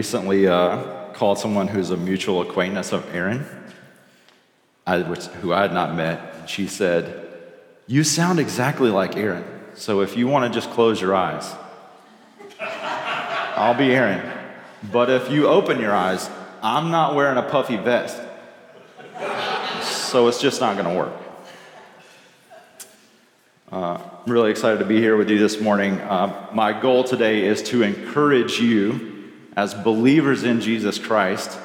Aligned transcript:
recently 0.00 0.46
uh, 0.46 0.82
called 1.12 1.38
someone 1.38 1.68
who's 1.68 1.90
a 1.90 1.96
mutual 1.96 2.40
acquaintance 2.40 2.90
of 2.90 3.14
Aaron, 3.14 3.44
I, 4.86 5.02
which, 5.02 5.26
who 5.42 5.52
I 5.52 5.60
had 5.60 5.74
not 5.74 5.94
met. 5.94 6.48
She 6.48 6.68
said, 6.68 7.28
You 7.86 8.02
sound 8.02 8.40
exactly 8.40 8.88
like 8.88 9.14
Aaron. 9.18 9.44
So 9.74 10.00
if 10.00 10.16
you 10.16 10.26
want 10.26 10.50
to 10.50 10.58
just 10.58 10.70
close 10.70 11.02
your 11.02 11.14
eyes, 11.14 11.54
I'll 12.60 13.74
be 13.74 13.92
Aaron. 13.92 14.22
But 14.90 15.10
if 15.10 15.30
you 15.30 15.46
open 15.48 15.78
your 15.78 15.94
eyes, 15.94 16.30
I'm 16.62 16.90
not 16.90 17.14
wearing 17.14 17.36
a 17.36 17.42
puffy 17.42 17.76
vest. 17.76 18.18
So 19.82 20.28
it's 20.28 20.40
just 20.40 20.62
not 20.62 20.78
going 20.78 20.88
to 20.88 20.98
work. 20.98 21.12
Uh, 23.70 23.98
I'm 24.24 24.32
really 24.32 24.50
excited 24.50 24.78
to 24.78 24.86
be 24.86 24.96
here 24.96 25.18
with 25.18 25.28
you 25.28 25.38
this 25.38 25.60
morning. 25.60 26.00
Uh, 26.00 26.48
my 26.54 26.72
goal 26.72 27.04
today 27.04 27.44
is 27.44 27.62
to 27.64 27.82
encourage 27.82 28.58
you, 28.58 29.09
as 29.56 29.74
believers 29.74 30.44
in 30.44 30.60
Jesus 30.60 30.98
Christ, 30.98 31.58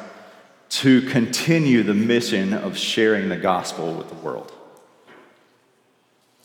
to 0.70 1.02
continue 1.04 1.84
the 1.84 1.94
mission 1.94 2.54
of 2.54 2.78
sharing 2.78 3.30
the 3.30 3.38
gospel 3.38 3.94
with 3.94 4.10
the 4.10 4.16
world. 4.16 4.52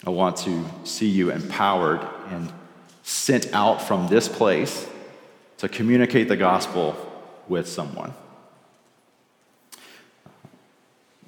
I 0.06 0.10
want 0.10 0.36
to 0.38 0.64
see 0.84 1.08
you 1.08 1.30
empowered 1.30 2.00
and 2.28 2.52
sent 3.02 3.52
out 3.52 3.82
from 3.82 4.08
this 4.08 4.28
place 4.28 4.88
to 5.58 5.68
communicate 5.68 6.28
the 6.28 6.36
gospel 6.36 6.96
with 7.48 7.68
someone. 7.68 8.14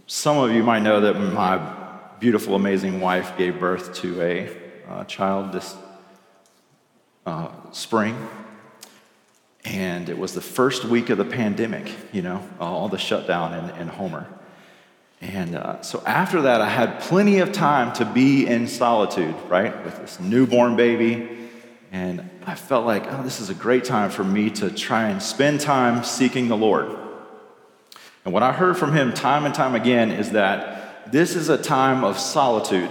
Some 0.06 0.38
of 0.38 0.52
you 0.52 0.62
might 0.62 0.83
know 0.83 1.00
that 1.00 1.14
my 1.14 1.58
beautiful, 2.20 2.55
amazing 2.55 3.00
wife 3.00 3.36
gave 3.36 3.58
birth 3.58 3.94
to 3.96 4.22
a 4.22 4.56
uh, 4.88 5.05
child 5.05 5.52
this 5.52 5.74
uh, 7.27 7.48
spring. 7.72 8.16
And 9.64 10.08
it 10.08 10.18
was 10.18 10.34
the 10.34 10.41
first 10.41 10.84
week 10.84 11.10
of 11.10 11.18
the 11.18 11.24
pandemic, 11.24 11.91
you 12.12 12.22
know, 12.22 12.46
all 12.58 12.88
the 12.88 12.98
shutdown 12.98 13.55
in, 13.55 13.80
in 13.80 13.88
Homer. 13.88 14.27
And 15.20 15.55
uh, 15.55 15.82
so 15.82 16.02
after 16.05 16.42
that, 16.42 16.60
I 16.60 16.68
had 16.68 17.00
plenty 17.00 17.38
of 17.38 17.52
time 17.52 17.92
to 17.94 18.05
be 18.05 18.46
in 18.46 18.66
solitude, 18.66 19.36
right, 19.48 19.84
with 19.84 19.98
this 19.98 20.18
newborn 20.18 20.74
baby 20.74 21.42
and 21.92 22.30
I 22.46 22.55
felt 22.55 22.86
like, 22.86 23.05
oh, 23.06 23.22
this 23.22 23.38
is 23.38 23.50
a 23.50 23.55
great 23.55 23.84
time 23.84 24.08
for 24.08 24.24
me 24.24 24.48
to 24.50 24.70
try 24.70 25.10
and 25.10 25.22
spend 25.22 25.60
time 25.60 26.02
seeking 26.02 26.48
the 26.48 26.56
Lord. 26.56 26.96
And 28.24 28.33
what 28.33 28.42
I 28.42 28.52
heard 28.52 28.78
from 28.78 28.94
him 28.94 29.12
time 29.12 29.44
and 29.44 29.55
time 29.55 29.74
again 29.74 30.10
is 30.10 30.30
that 30.30 31.12
this 31.12 31.36
is 31.36 31.50
a 31.50 31.58
time 31.58 32.02
of 32.02 32.18
solitude. 32.18 32.88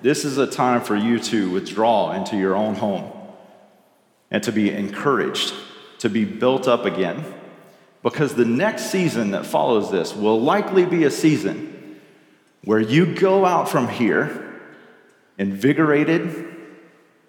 This 0.00 0.24
is 0.24 0.38
a 0.38 0.46
time 0.46 0.80
for 0.80 0.96
you 0.96 1.18
to 1.18 1.50
withdraw 1.50 2.12
into 2.12 2.38
your 2.38 2.56
own 2.56 2.76
home 2.76 3.12
and 4.30 4.42
to 4.44 4.52
be 4.52 4.72
encouraged, 4.72 5.52
to 6.00 6.08
be 6.08 6.24
built 6.24 6.66
up 6.66 6.84
again. 6.84 7.24
Because 8.02 8.34
the 8.34 8.44
next 8.44 8.90
season 8.90 9.32
that 9.32 9.46
follows 9.46 9.90
this 9.90 10.14
will 10.14 10.40
likely 10.40 10.84
be 10.84 11.04
a 11.04 11.10
season 11.10 12.00
where 12.64 12.80
you 12.80 13.14
go 13.14 13.44
out 13.44 13.68
from 13.68 13.88
here 13.88 14.60
invigorated, 15.38 16.46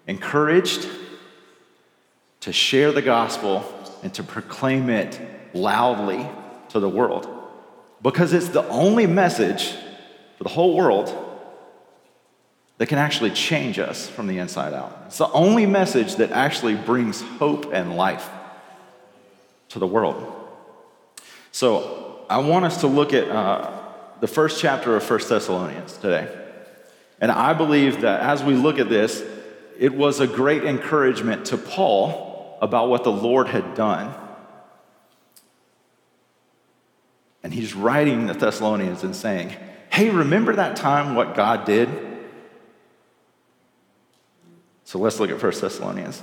encouraged, 0.06 0.88
to 2.40 2.52
share 2.52 2.92
the 2.92 3.02
gospel 3.02 3.64
and 4.02 4.12
to 4.14 4.22
proclaim 4.22 4.90
it 4.90 5.20
loudly 5.54 6.26
to 6.70 6.80
the 6.80 6.88
world. 6.88 7.28
Because 8.02 8.32
it's 8.32 8.48
the 8.48 8.66
only 8.68 9.06
message 9.06 9.72
for 10.38 10.44
the 10.44 10.50
whole 10.50 10.74
world 10.74 11.14
that 12.78 12.86
can 12.86 12.98
actually 12.98 13.30
change 13.30 13.78
us 13.78 14.08
from 14.08 14.26
the 14.26 14.38
inside 14.38 14.72
out. 14.72 15.04
It's 15.06 15.18
the 15.18 15.30
only 15.30 15.66
message 15.66 16.16
that 16.16 16.32
actually 16.32 16.74
brings 16.74 17.20
hope 17.20 17.72
and 17.72 17.96
life 17.96 18.28
to 19.72 19.78
the 19.78 19.86
world. 19.86 20.30
So 21.50 22.24
I 22.28 22.38
want 22.38 22.64
us 22.64 22.80
to 22.80 22.86
look 22.86 23.12
at 23.12 23.28
uh, 23.28 23.70
the 24.20 24.26
first 24.26 24.60
chapter 24.60 24.96
of 24.96 25.02
First 25.02 25.28
Thessalonians 25.28 25.96
today. 25.96 26.30
And 27.20 27.30
I 27.30 27.52
believe 27.52 28.02
that 28.02 28.20
as 28.20 28.42
we 28.42 28.54
look 28.54 28.78
at 28.78 28.88
this, 28.88 29.22
it 29.78 29.94
was 29.94 30.20
a 30.20 30.26
great 30.26 30.64
encouragement 30.64 31.46
to 31.46 31.56
Paul 31.58 32.58
about 32.60 32.88
what 32.88 33.04
the 33.04 33.12
Lord 33.12 33.48
had 33.48 33.74
done. 33.74 34.14
And 37.42 37.52
he's 37.52 37.74
writing 37.74 38.26
the 38.26 38.34
Thessalonians 38.34 39.02
and 39.02 39.16
saying, 39.16 39.54
Hey, 39.90 40.08
remember 40.08 40.56
that 40.56 40.76
time 40.76 41.14
what 41.14 41.34
God 41.34 41.64
did? 41.64 41.88
So 44.84 44.98
let's 44.98 45.18
look 45.20 45.30
at 45.30 45.42
1 45.42 45.52
Thessalonians. 45.60 46.22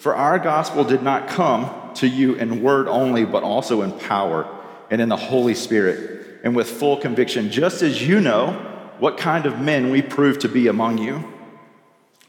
for 0.00 0.16
our 0.16 0.38
gospel 0.38 0.82
did 0.82 1.02
not 1.02 1.28
come 1.28 1.70
to 1.96 2.08
you 2.08 2.34
in 2.34 2.62
word 2.62 2.88
only, 2.88 3.26
but 3.26 3.42
also 3.42 3.82
in 3.82 3.92
power 3.92 4.48
and 4.90 4.98
in 4.98 5.10
the 5.10 5.16
Holy 5.16 5.54
Spirit 5.54 6.40
and 6.42 6.56
with 6.56 6.70
full 6.70 6.96
conviction, 6.96 7.50
just 7.50 7.82
as 7.82 8.02
you 8.08 8.18
know 8.18 8.52
what 8.98 9.18
kind 9.18 9.44
of 9.44 9.60
men 9.60 9.90
we 9.90 10.00
prove 10.00 10.38
to 10.38 10.48
be 10.48 10.68
among 10.68 10.96
you 10.96 11.30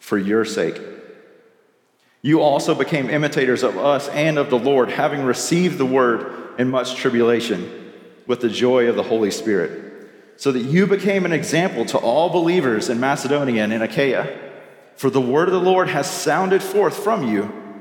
for 0.01 0.17
your 0.17 0.43
sake. 0.43 0.81
You 2.21 2.41
also 2.41 2.75
became 2.75 3.09
imitators 3.09 3.63
of 3.63 3.77
us 3.77 4.09
and 4.09 4.37
of 4.37 4.49
the 4.49 4.59
Lord, 4.59 4.89
having 4.91 5.23
received 5.23 5.77
the 5.77 5.85
word 5.85 6.59
in 6.59 6.69
much 6.69 6.95
tribulation 6.95 7.93
with 8.27 8.41
the 8.41 8.49
joy 8.49 8.87
of 8.87 8.97
the 8.97 9.03
Holy 9.03 9.31
Spirit, 9.31 10.09
so 10.35 10.51
that 10.51 10.59
you 10.63 10.87
became 10.87 11.23
an 11.23 11.31
example 11.31 11.85
to 11.85 11.97
all 11.97 12.29
believers 12.29 12.89
in 12.89 12.99
Macedonia 12.99 13.63
and 13.63 13.71
in 13.71 13.81
Achaia. 13.81 14.37
For 14.97 15.09
the 15.09 15.21
word 15.21 15.47
of 15.47 15.53
the 15.53 15.61
Lord 15.61 15.87
has 15.87 16.11
sounded 16.11 16.61
forth 16.61 17.01
from 17.01 17.27
you, 17.27 17.60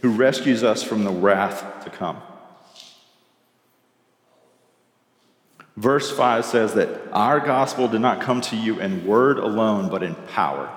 who 0.00 0.10
rescues 0.10 0.62
us 0.62 0.82
from 0.82 1.04
the 1.04 1.10
wrath 1.10 1.84
to 1.84 1.90
come. 1.90 2.20
Verse 5.76 6.10
5 6.10 6.44
says 6.44 6.74
that 6.74 6.88
our 7.12 7.38
gospel 7.38 7.86
did 7.86 8.00
not 8.00 8.20
come 8.20 8.40
to 8.40 8.56
you 8.56 8.80
in 8.80 9.06
word 9.06 9.38
alone, 9.38 9.88
but 9.88 10.02
in 10.02 10.14
power. 10.14 10.68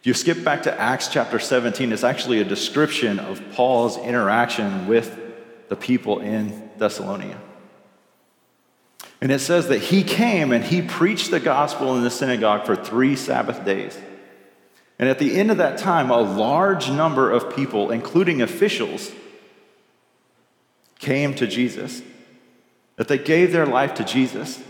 If 0.00 0.06
you 0.06 0.14
skip 0.14 0.44
back 0.44 0.62
to 0.62 0.80
Acts 0.80 1.08
chapter 1.08 1.40
17, 1.40 1.90
it's 1.92 2.04
actually 2.04 2.40
a 2.40 2.44
description 2.44 3.18
of 3.18 3.42
Paul's 3.52 3.98
interaction 3.98 4.86
with 4.86 5.18
the 5.68 5.74
people 5.74 6.20
in 6.20 6.70
Thessalonica. 6.78 7.40
And 9.20 9.32
it 9.32 9.40
says 9.40 9.66
that 9.68 9.78
he 9.78 10.04
came 10.04 10.52
and 10.52 10.64
he 10.64 10.80
preached 10.80 11.32
the 11.32 11.40
gospel 11.40 11.96
in 11.96 12.04
the 12.04 12.10
synagogue 12.10 12.64
for 12.64 12.76
three 12.76 13.16
Sabbath 13.16 13.64
days. 13.64 13.98
And 14.98 15.08
at 15.08 15.18
the 15.18 15.36
end 15.36 15.50
of 15.50 15.58
that 15.58 15.78
time, 15.78 16.10
a 16.10 16.20
large 16.20 16.90
number 16.90 17.30
of 17.30 17.54
people, 17.54 17.90
including 17.90 18.42
officials, 18.42 19.12
came 20.98 21.34
to 21.36 21.46
Jesus 21.46 22.02
that 22.96 23.06
they 23.06 23.18
gave 23.18 23.52
their 23.52 23.66
life 23.66 23.94
to 23.94 24.04
Jesus. 24.04 24.60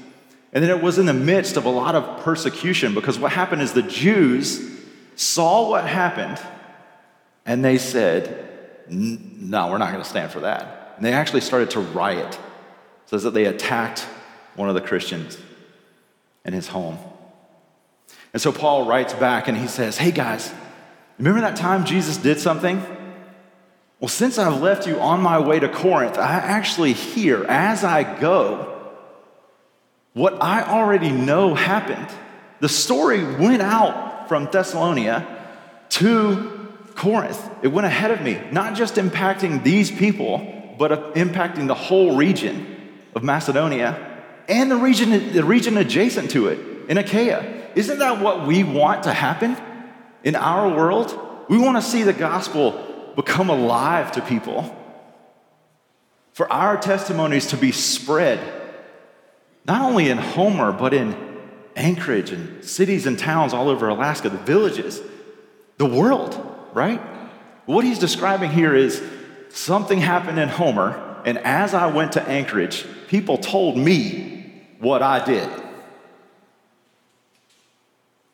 And 0.52 0.62
then 0.62 0.70
it 0.70 0.82
was 0.82 0.98
in 0.98 1.06
the 1.06 1.14
midst 1.14 1.56
of 1.56 1.64
a 1.64 1.70
lot 1.70 1.94
of 1.94 2.22
persecution 2.22 2.94
because 2.94 3.18
what 3.18 3.32
happened 3.32 3.62
is 3.62 3.72
the 3.72 3.82
Jews 3.82 4.60
saw 5.16 5.68
what 5.70 5.86
happened 5.86 6.38
and 7.46 7.64
they 7.64 7.78
said, 7.78 8.84
No, 8.88 9.70
we're 9.70 9.78
not 9.78 9.90
going 9.90 10.02
to 10.02 10.08
stand 10.08 10.30
for 10.30 10.40
that. 10.40 10.94
And 10.96 11.04
they 11.04 11.14
actually 11.14 11.40
started 11.40 11.70
to 11.70 11.80
riot. 11.80 12.38
Says 13.06 13.22
that 13.22 13.32
they 13.32 13.46
attacked 13.46 14.00
one 14.54 14.68
of 14.68 14.74
the 14.74 14.82
Christians 14.82 15.38
in 16.44 16.52
his 16.52 16.68
home. 16.68 16.98
And 18.32 18.42
so 18.42 18.52
Paul 18.52 18.86
writes 18.86 19.14
back 19.14 19.48
and 19.48 19.56
he 19.56 19.66
says, 19.66 19.98
Hey 19.98 20.10
guys, 20.10 20.52
remember 21.18 21.40
that 21.40 21.56
time 21.56 21.84
Jesus 21.84 22.16
did 22.16 22.38
something? 22.38 22.82
Well, 24.00 24.08
since 24.08 24.38
I've 24.38 24.60
left 24.60 24.86
you 24.86 25.00
on 25.00 25.20
my 25.20 25.38
way 25.40 25.58
to 25.58 25.68
Corinth, 25.68 26.18
I 26.18 26.34
actually 26.34 26.92
hear 26.92 27.44
as 27.44 27.82
I 27.82 28.18
go 28.20 28.74
what 30.12 30.42
I 30.42 30.62
already 30.62 31.10
know 31.10 31.54
happened. 31.54 32.08
The 32.60 32.68
story 32.68 33.24
went 33.24 33.62
out 33.62 34.28
from 34.28 34.48
Thessalonica 34.50 35.26
to 35.90 36.68
Corinth. 36.94 37.40
It 37.62 37.68
went 37.68 37.86
ahead 37.86 38.10
of 38.10 38.20
me, 38.20 38.40
not 38.52 38.74
just 38.74 38.96
impacting 38.96 39.62
these 39.62 39.90
people, 39.90 40.74
but 40.78 40.92
uh, 40.92 41.12
impacting 41.12 41.66
the 41.66 41.74
whole 41.74 42.16
region 42.16 42.76
of 43.14 43.22
Macedonia 43.22 44.04
and 44.48 44.70
the 44.70 44.76
region, 44.76 45.32
the 45.32 45.44
region 45.44 45.76
adjacent 45.76 46.30
to 46.32 46.48
it 46.48 46.58
in 46.88 46.98
Achaia. 46.98 47.57
Isn't 47.78 48.00
that 48.00 48.20
what 48.20 48.44
we 48.44 48.64
want 48.64 49.04
to 49.04 49.12
happen 49.12 49.56
in 50.24 50.34
our 50.34 50.68
world? 50.68 51.16
We 51.48 51.58
want 51.58 51.76
to 51.76 51.82
see 51.82 52.02
the 52.02 52.12
gospel 52.12 53.12
become 53.14 53.50
alive 53.50 54.10
to 54.12 54.20
people, 54.20 54.76
for 56.32 56.52
our 56.52 56.76
testimonies 56.76 57.46
to 57.46 57.56
be 57.56 57.70
spread, 57.70 58.40
not 59.64 59.82
only 59.82 60.08
in 60.08 60.18
Homer, 60.18 60.72
but 60.72 60.92
in 60.92 61.16
Anchorage 61.76 62.32
and 62.32 62.64
cities 62.64 63.06
and 63.06 63.16
towns 63.16 63.54
all 63.54 63.68
over 63.68 63.86
Alaska, 63.86 64.28
the 64.28 64.38
villages, 64.38 65.00
the 65.76 65.86
world, 65.86 66.34
right? 66.74 67.00
What 67.66 67.84
he's 67.84 68.00
describing 68.00 68.50
here 68.50 68.74
is 68.74 69.00
something 69.50 70.00
happened 70.00 70.40
in 70.40 70.48
Homer, 70.48 71.22
and 71.24 71.38
as 71.38 71.74
I 71.74 71.86
went 71.86 72.10
to 72.12 72.28
Anchorage, 72.28 72.84
people 73.06 73.38
told 73.38 73.76
me 73.76 74.64
what 74.80 75.00
I 75.00 75.24
did. 75.24 75.67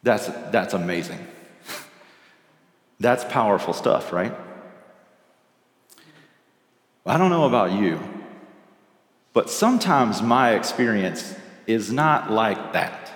That's, 0.05 0.27
that's 0.53 0.75
amazing. 0.75 1.19
That's 3.01 3.25
powerful 3.25 3.73
stuff, 3.73 4.13
right? 4.13 4.35
I 7.07 7.17
don't 7.17 7.31
know 7.31 7.47
about 7.47 7.73
you, 7.73 7.99
but 9.33 9.49
sometimes 9.49 10.21
my 10.21 10.53
experience 10.53 11.35
is 11.67 11.91
not 11.91 12.31
like 12.31 12.75
that. 12.75 13.11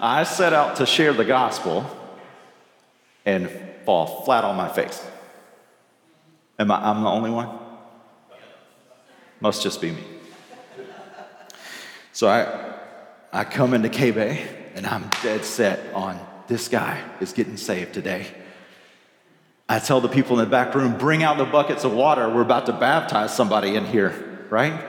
I 0.00 0.22
set 0.22 0.52
out 0.52 0.76
to 0.76 0.86
share 0.86 1.12
the 1.12 1.24
gospel 1.24 1.84
and 3.26 3.50
fall 3.84 4.22
flat 4.24 4.44
on 4.44 4.56
my 4.56 4.68
face. 4.68 5.04
Am 6.60 6.70
I, 6.70 6.90
I'm 6.90 7.02
the 7.02 7.10
only 7.10 7.30
one? 7.30 7.48
Must 9.40 9.62
just 9.62 9.80
be 9.80 9.90
me. 9.90 10.04
So 12.12 12.28
I, 12.28 12.76
I 13.32 13.42
come 13.42 13.74
into 13.74 13.88
K-Bay 13.88 14.61
and 14.74 14.86
I'm 14.86 15.08
dead 15.22 15.44
set 15.44 15.92
on 15.94 16.18
this 16.48 16.68
guy 16.68 17.02
is 17.20 17.32
getting 17.32 17.56
saved 17.56 17.94
today. 17.94 18.26
I 19.68 19.78
tell 19.78 20.00
the 20.00 20.08
people 20.08 20.38
in 20.38 20.44
the 20.44 20.50
back 20.50 20.74
room, 20.74 20.98
bring 20.98 21.22
out 21.22 21.38
the 21.38 21.44
buckets 21.44 21.84
of 21.84 21.92
water. 21.92 22.28
We're 22.28 22.42
about 22.42 22.66
to 22.66 22.72
baptize 22.72 23.34
somebody 23.34 23.74
in 23.74 23.86
here, 23.86 24.46
right? 24.50 24.84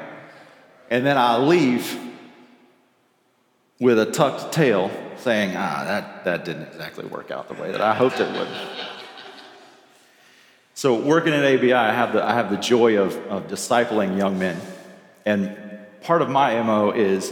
And 0.89 1.05
then 1.05 1.17
I 1.17 1.37
leave 1.37 1.99
with 3.79 3.97
a 3.99 4.05
tucked 4.05 4.53
tail 4.53 4.91
saying, 5.17 5.55
ah, 5.55 5.83
that, 5.85 6.25
that 6.25 6.45
didn't 6.45 6.63
exactly 6.63 7.05
work 7.05 7.31
out 7.31 7.47
the 7.47 7.53
way 7.61 7.71
that 7.71 7.81
I 7.81 7.93
hoped 7.93 8.19
it 8.19 8.31
would. 8.33 8.47
So, 10.75 10.99
working 10.99 11.33
at 11.33 11.45
ABI, 11.45 11.73
I 11.73 11.93
have 11.93 12.13
the, 12.13 12.23
I 12.23 12.33
have 12.33 12.49
the 12.49 12.57
joy 12.57 12.97
of, 12.97 13.15
of 13.27 13.47
discipling 13.47 14.17
young 14.17 14.39
men. 14.39 14.59
And 15.25 15.55
part 16.01 16.21
of 16.21 16.29
my 16.29 16.61
MO 16.61 16.91
is 16.91 17.31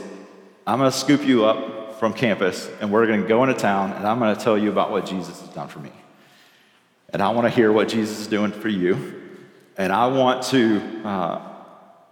I'm 0.66 0.80
going 0.80 0.92
to 0.92 0.98
scoop 0.98 1.26
you 1.26 1.44
up 1.46 1.81
from 2.02 2.14
campus, 2.14 2.68
and 2.82 2.92
we're 2.92 3.06
going 3.06 3.22
to 3.22 3.28
go 3.28 3.44
into 3.44 3.54
town, 3.54 3.94
and 3.94 4.08
I'm 4.08 4.18
going 4.18 4.36
to 4.36 4.44
tell 4.44 4.58
you 4.58 4.72
about 4.72 4.90
what 4.90 5.06
Jesus 5.06 5.40
has 5.40 5.50
done 5.50 5.68
for 5.68 5.78
me. 5.78 5.92
And 7.14 7.22
I 7.22 7.30
want 7.30 7.46
to 7.46 7.52
hear 7.52 7.72
what 7.72 7.90
Jesus 7.90 8.22
is 8.22 8.26
doing 8.26 8.52
for 8.52 8.70
you. 8.70 9.22
And 9.78 9.94
I 9.94 10.08
want 10.08 10.42
to 10.46 10.82
uh, 11.06 11.42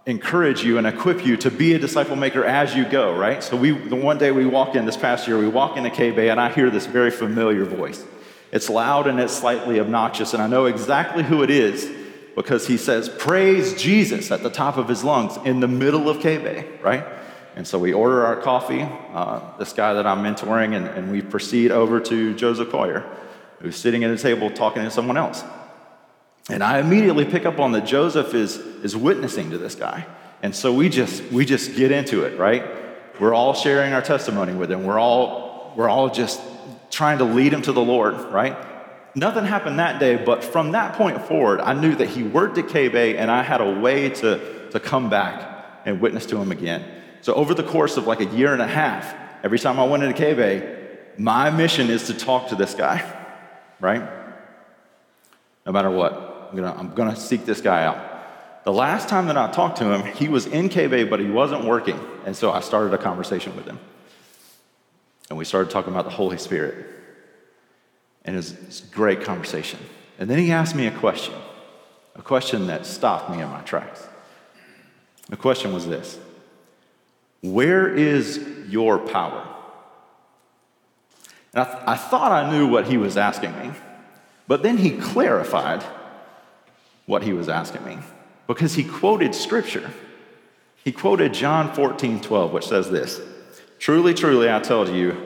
encourage 0.06 0.62
you 0.62 0.78
and 0.78 0.86
equip 0.86 1.26
you 1.26 1.36
to 1.38 1.50
be 1.50 1.74
a 1.74 1.78
disciple 1.80 2.14
maker 2.14 2.44
as 2.44 2.72
you 2.72 2.88
go, 2.88 3.16
right? 3.16 3.42
So 3.42 3.56
we, 3.56 3.72
the 3.72 3.96
one 3.96 4.16
day 4.16 4.30
we 4.30 4.46
walk 4.46 4.76
in 4.76 4.86
this 4.86 4.96
past 4.96 5.26
year, 5.26 5.36
we 5.36 5.48
walk 5.48 5.76
into 5.76 5.90
K-Bay 5.90 6.28
and 6.28 6.40
I 6.40 6.52
hear 6.52 6.70
this 6.70 6.86
very 6.86 7.10
familiar 7.10 7.64
voice. 7.64 8.04
It's 8.52 8.70
loud 8.70 9.08
and 9.08 9.18
it's 9.18 9.36
slightly 9.36 9.80
obnoxious, 9.80 10.34
and 10.34 10.40
I 10.40 10.46
know 10.46 10.66
exactly 10.66 11.24
who 11.24 11.42
it 11.42 11.50
is 11.50 11.90
because 12.36 12.68
he 12.68 12.76
says, 12.76 13.08
Praise 13.08 13.74
Jesus 13.74 14.30
at 14.30 14.44
the 14.44 14.50
top 14.50 14.76
of 14.76 14.86
his 14.86 15.02
lungs 15.02 15.36
in 15.44 15.58
the 15.58 15.66
middle 15.66 16.08
of 16.08 16.20
K-Bay, 16.20 16.78
right? 16.80 17.04
And 17.56 17.66
so 17.66 17.78
we 17.78 17.92
order 17.92 18.24
our 18.24 18.36
coffee, 18.36 18.82
uh, 19.12 19.40
this 19.58 19.72
guy 19.72 19.94
that 19.94 20.06
I'm 20.06 20.22
mentoring, 20.22 20.76
and, 20.76 20.86
and 20.86 21.10
we 21.10 21.20
proceed 21.20 21.72
over 21.72 22.00
to 22.00 22.34
Joseph 22.34 22.70
Collier 22.70 23.04
who's 23.60 23.76
sitting 23.76 24.04
at 24.04 24.10
a 24.10 24.16
table 24.16 24.50
talking 24.50 24.82
to 24.82 24.90
someone 24.90 25.16
else. 25.16 25.44
And 26.48 26.64
I 26.64 26.78
immediately 26.78 27.24
pick 27.24 27.46
up 27.46 27.60
on 27.60 27.72
that 27.72 27.84
Joseph 27.84 28.34
is, 28.34 28.56
is 28.56 28.96
witnessing 28.96 29.50
to 29.50 29.58
this 29.58 29.74
guy. 29.74 30.06
And 30.42 30.54
so 30.56 30.72
we 30.72 30.88
just, 30.88 31.22
we 31.30 31.44
just 31.44 31.76
get 31.76 31.92
into 31.92 32.24
it, 32.24 32.38
right? 32.38 32.64
We're 33.20 33.34
all 33.34 33.54
sharing 33.54 33.92
our 33.92 34.00
testimony 34.00 34.54
with 34.54 34.72
him. 34.72 34.84
We're 34.84 34.98
all, 34.98 35.74
we're 35.76 35.88
all 35.88 36.08
just 36.08 36.40
trying 36.90 37.18
to 37.18 37.24
lead 37.24 37.52
him 37.52 37.62
to 37.62 37.72
the 37.72 37.82
Lord, 37.82 38.14
right? 38.32 38.56
Nothing 39.14 39.44
happened 39.44 39.78
that 39.78 40.00
day, 40.00 40.16
but 40.16 40.42
from 40.42 40.72
that 40.72 40.94
point 40.94 41.26
forward, 41.26 41.60
I 41.60 41.74
knew 41.74 41.94
that 41.96 42.08
he 42.08 42.22
worked 42.22 42.56
at 42.58 42.68
K-Bay 42.68 43.18
and 43.18 43.30
I 43.30 43.42
had 43.42 43.60
a 43.60 43.78
way 43.80 44.08
to, 44.08 44.70
to 44.70 44.80
come 44.80 45.10
back 45.10 45.82
and 45.84 46.00
witness 46.00 46.26
to 46.26 46.38
him 46.38 46.50
again. 46.50 46.84
So 47.22 47.34
over 47.34 47.54
the 47.54 47.62
course 47.62 47.96
of 47.96 48.06
like 48.06 48.20
a 48.20 48.26
year 48.26 48.52
and 48.52 48.62
a 48.62 48.66
half, 48.66 49.14
every 49.44 49.58
time 49.58 49.78
I 49.78 49.84
went 49.84 50.02
into 50.02 50.16
K-Bay, 50.16 50.78
my 51.18 51.50
mission 51.50 51.90
is 51.90 52.06
to 52.06 52.14
talk 52.14 52.48
to 52.48 52.56
this 52.56 52.74
guy 52.74 53.16
right? 53.80 54.02
No 55.66 55.72
matter 55.72 55.90
what, 55.90 56.48
I'm 56.50 56.56
gonna, 56.56 56.74
I'm 56.76 56.94
gonna 56.94 57.16
seek 57.16 57.44
this 57.44 57.60
guy 57.60 57.84
out. 57.84 58.64
The 58.64 58.72
last 58.72 59.08
time 59.08 59.26
that 59.26 59.36
I 59.36 59.50
talked 59.50 59.78
to 59.78 59.92
him, 59.92 60.14
he 60.14 60.28
was 60.28 60.46
in 60.46 60.68
K-Bay, 60.68 61.04
but 61.04 61.18
he 61.18 61.30
wasn't 61.30 61.64
working. 61.64 61.98
And 62.26 62.36
so 62.36 62.52
I 62.52 62.60
started 62.60 62.92
a 62.92 62.98
conversation 62.98 63.56
with 63.56 63.66
him. 63.66 63.78
And 65.30 65.38
we 65.38 65.44
started 65.44 65.70
talking 65.70 65.92
about 65.92 66.04
the 66.04 66.10
Holy 66.10 66.36
Spirit. 66.36 66.86
And 68.24 68.36
it 68.36 68.38
was, 68.38 68.52
it 68.52 68.66
was 68.66 68.82
a 68.82 68.94
great 68.94 69.22
conversation. 69.22 69.80
And 70.18 70.28
then 70.28 70.38
he 70.38 70.52
asked 70.52 70.74
me 70.74 70.86
a 70.86 70.90
question, 70.90 71.34
a 72.14 72.22
question 72.22 72.66
that 72.66 72.84
stopped 72.84 73.30
me 73.30 73.40
in 73.40 73.48
my 73.48 73.62
tracks. 73.62 74.06
The 75.30 75.36
question 75.36 75.72
was 75.72 75.86
this 75.86 76.18
Where 77.42 77.88
is 77.88 78.44
your 78.68 78.98
power? 78.98 79.46
And 81.52 81.62
I, 81.62 81.64
th- 81.64 81.84
I 81.86 81.96
thought 81.96 82.32
I 82.32 82.50
knew 82.50 82.66
what 82.66 82.86
he 82.86 82.96
was 82.96 83.16
asking 83.16 83.52
me, 83.58 83.72
but 84.46 84.62
then 84.62 84.76
he 84.76 84.90
clarified 84.92 85.82
what 87.06 87.22
he 87.22 87.32
was 87.32 87.48
asking 87.48 87.84
me 87.84 87.98
because 88.46 88.74
he 88.74 88.84
quoted 88.84 89.34
scripture. 89.34 89.90
He 90.84 90.92
quoted 90.92 91.34
John 91.34 91.74
14, 91.74 92.20
12, 92.20 92.52
which 92.52 92.66
says 92.66 92.90
this 92.90 93.20
Truly, 93.78 94.14
truly, 94.14 94.50
I 94.50 94.60
tell 94.60 94.88
you, 94.88 95.16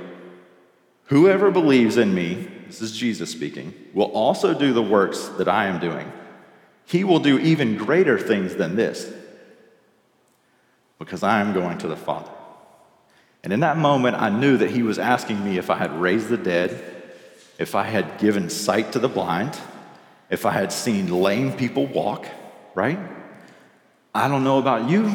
whoever 1.06 1.50
believes 1.50 1.96
in 1.96 2.14
me, 2.14 2.48
this 2.66 2.80
is 2.80 2.96
Jesus 2.96 3.30
speaking, 3.30 3.74
will 3.92 4.10
also 4.12 4.58
do 4.58 4.72
the 4.72 4.82
works 4.82 5.28
that 5.38 5.48
I 5.48 5.66
am 5.66 5.80
doing. 5.80 6.10
He 6.86 7.04
will 7.04 7.18
do 7.18 7.38
even 7.38 7.76
greater 7.76 8.18
things 8.18 8.56
than 8.56 8.76
this 8.76 9.12
because 11.04 11.22
I 11.22 11.40
am 11.40 11.52
going 11.52 11.78
to 11.78 11.88
the 11.88 11.96
Father. 11.96 12.30
And 13.42 13.52
in 13.52 13.60
that 13.60 13.76
moment, 13.76 14.16
I 14.16 14.30
knew 14.30 14.56
that 14.56 14.70
he 14.70 14.82
was 14.82 14.98
asking 14.98 15.44
me 15.44 15.58
if 15.58 15.68
I 15.68 15.76
had 15.76 15.92
raised 16.00 16.28
the 16.28 16.38
dead, 16.38 16.82
if 17.58 17.74
I 17.74 17.84
had 17.84 18.18
given 18.18 18.48
sight 18.48 18.92
to 18.92 18.98
the 18.98 19.08
blind, 19.08 19.58
if 20.30 20.46
I 20.46 20.52
had 20.52 20.72
seen 20.72 21.10
lame 21.10 21.52
people 21.52 21.86
walk, 21.86 22.26
right? 22.74 22.98
I 24.14 24.28
don't 24.28 24.44
know 24.44 24.58
about 24.58 24.88
you, 24.88 25.14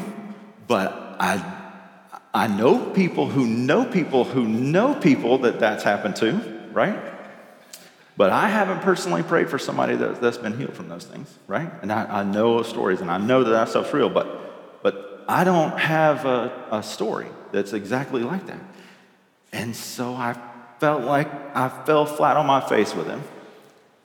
but 0.68 0.94
I, 1.20 1.44
I 2.34 2.48
know 2.48 2.92
people 2.92 3.28
who 3.28 3.48
know 3.48 3.84
people 3.84 4.24
who 4.24 4.48
know 4.48 4.94
people 4.94 5.40
that 5.40 5.60
that's 5.60 5.84
happened 5.84 6.16
to, 6.18 6.34
right? 6.72 7.00
But 8.16 8.30
I 8.32 8.50
haven't 8.50 8.82
personally 8.82 9.24
prayed 9.24 9.50
for 9.50 9.58
somebody 9.58 9.96
that, 9.96 10.22
that's 10.22 10.38
been 10.38 10.58
healed 10.58 10.74
from 10.74 10.90
those 10.90 11.06
things, 11.06 11.34
right? 11.48 11.72
And 11.82 11.92
I, 11.92 12.20
I 12.20 12.24
know 12.24 12.62
stories 12.62 13.02
and 13.02 13.10
I 13.10 13.18
know 13.18 13.44
that 13.44 13.50
that 13.50 13.70
stuff's 13.70 13.92
real, 13.94 14.10
but 14.10 14.49
I 15.30 15.44
don't 15.44 15.78
have 15.78 16.26
a, 16.26 16.52
a 16.72 16.82
story 16.82 17.28
that's 17.52 17.74
exactly 17.74 18.24
like 18.24 18.48
that. 18.48 18.60
And 19.52 19.76
so 19.76 20.16
I 20.16 20.36
felt 20.80 21.04
like 21.04 21.30
I 21.56 21.70
fell 21.70 22.08
flat 22.08 22.36
on 22.36 22.48
my 22.48 22.68
face 22.68 22.96
with 22.96 23.06
him. 23.06 23.22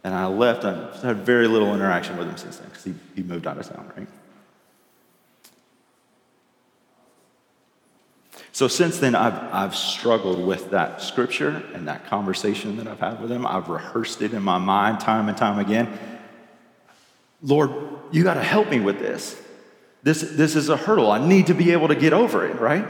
And 0.05 0.15
I 0.15 0.27
left 0.27 0.65
and 0.65 0.95
had 1.03 1.25
very 1.25 1.49
little 1.49 1.75
interaction 1.75 2.19
with 2.19 2.29
him 2.29 2.37
since 2.37 2.59
then 2.59 2.69
because 2.69 2.85
he, 2.85 2.95
he 3.15 3.23
moved 3.23 3.47
out 3.47 3.57
of 3.57 3.67
town, 3.67 3.91
right? 3.97 4.07
So 8.53 8.69
since 8.69 8.99
then, 8.99 9.15
I've, 9.15 9.33
I've 9.51 9.75
struggled 9.75 10.47
with 10.47 10.73
that 10.73 11.01
scripture 11.01 11.65
and 11.73 11.89
that 11.89 12.07
conversation 12.07 12.77
that 12.77 12.87
I've 12.87 13.01
had 13.01 13.23
with 13.23 13.33
him. 13.33 13.47
I've 13.47 13.71
rehearsed 13.71 14.21
it 14.21 14.35
in 14.35 14.43
my 14.43 14.59
mind 14.59 15.01
time 15.01 15.31
and 15.31 15.39
time 15.39 15.59
again. 15.59 15.99
Lord, 17.43 17.73
you 18.13 18.23
got 18.25 18.35
to 18.35 18.43
help 18.43 18.69
me 18.69 18.79
with 18.79 18.99
this. 18.99 19.41
This, 20.05 20.21
this 20.21 20.55
is 20.55 20.69
a 20.69 20.77
hurdle. 20.77 21.11
I 21.11 21.27
need 21.27 21.47
to 21.47 21.55
be 21.55 21.73
able 21.73 21.89
to 21.89 21.95
get 21.95 22.13
over 22.13 22.47
it, 22.47 22.61
right? 22.61 22.87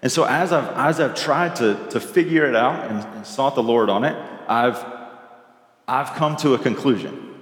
And 0.00 0.10
so 0.10 0.22
as 0.22 0.52
I've, 0.52 0.68
as 0.76 1.00
I've 1.00 1.16
tried 1.16 1.56
to, 1.56 1.88
to 1.90 1.98
figure 1.98 2.46
it 2.46 2.54
out 2.54 2.88
and, 2.88 3.04
and 3.16 3.26
sought 3.26 3.56
the 3.56 3.62
Lord 3.62 3.90
on 3.90 4.04
it, 4.04 4.16
I've, 4.48 4.82
I've 5.88 6.14
come 6.14 6.36
to 6.36 6.54
a 6.54 6.58
conclusion. 6.58 7.34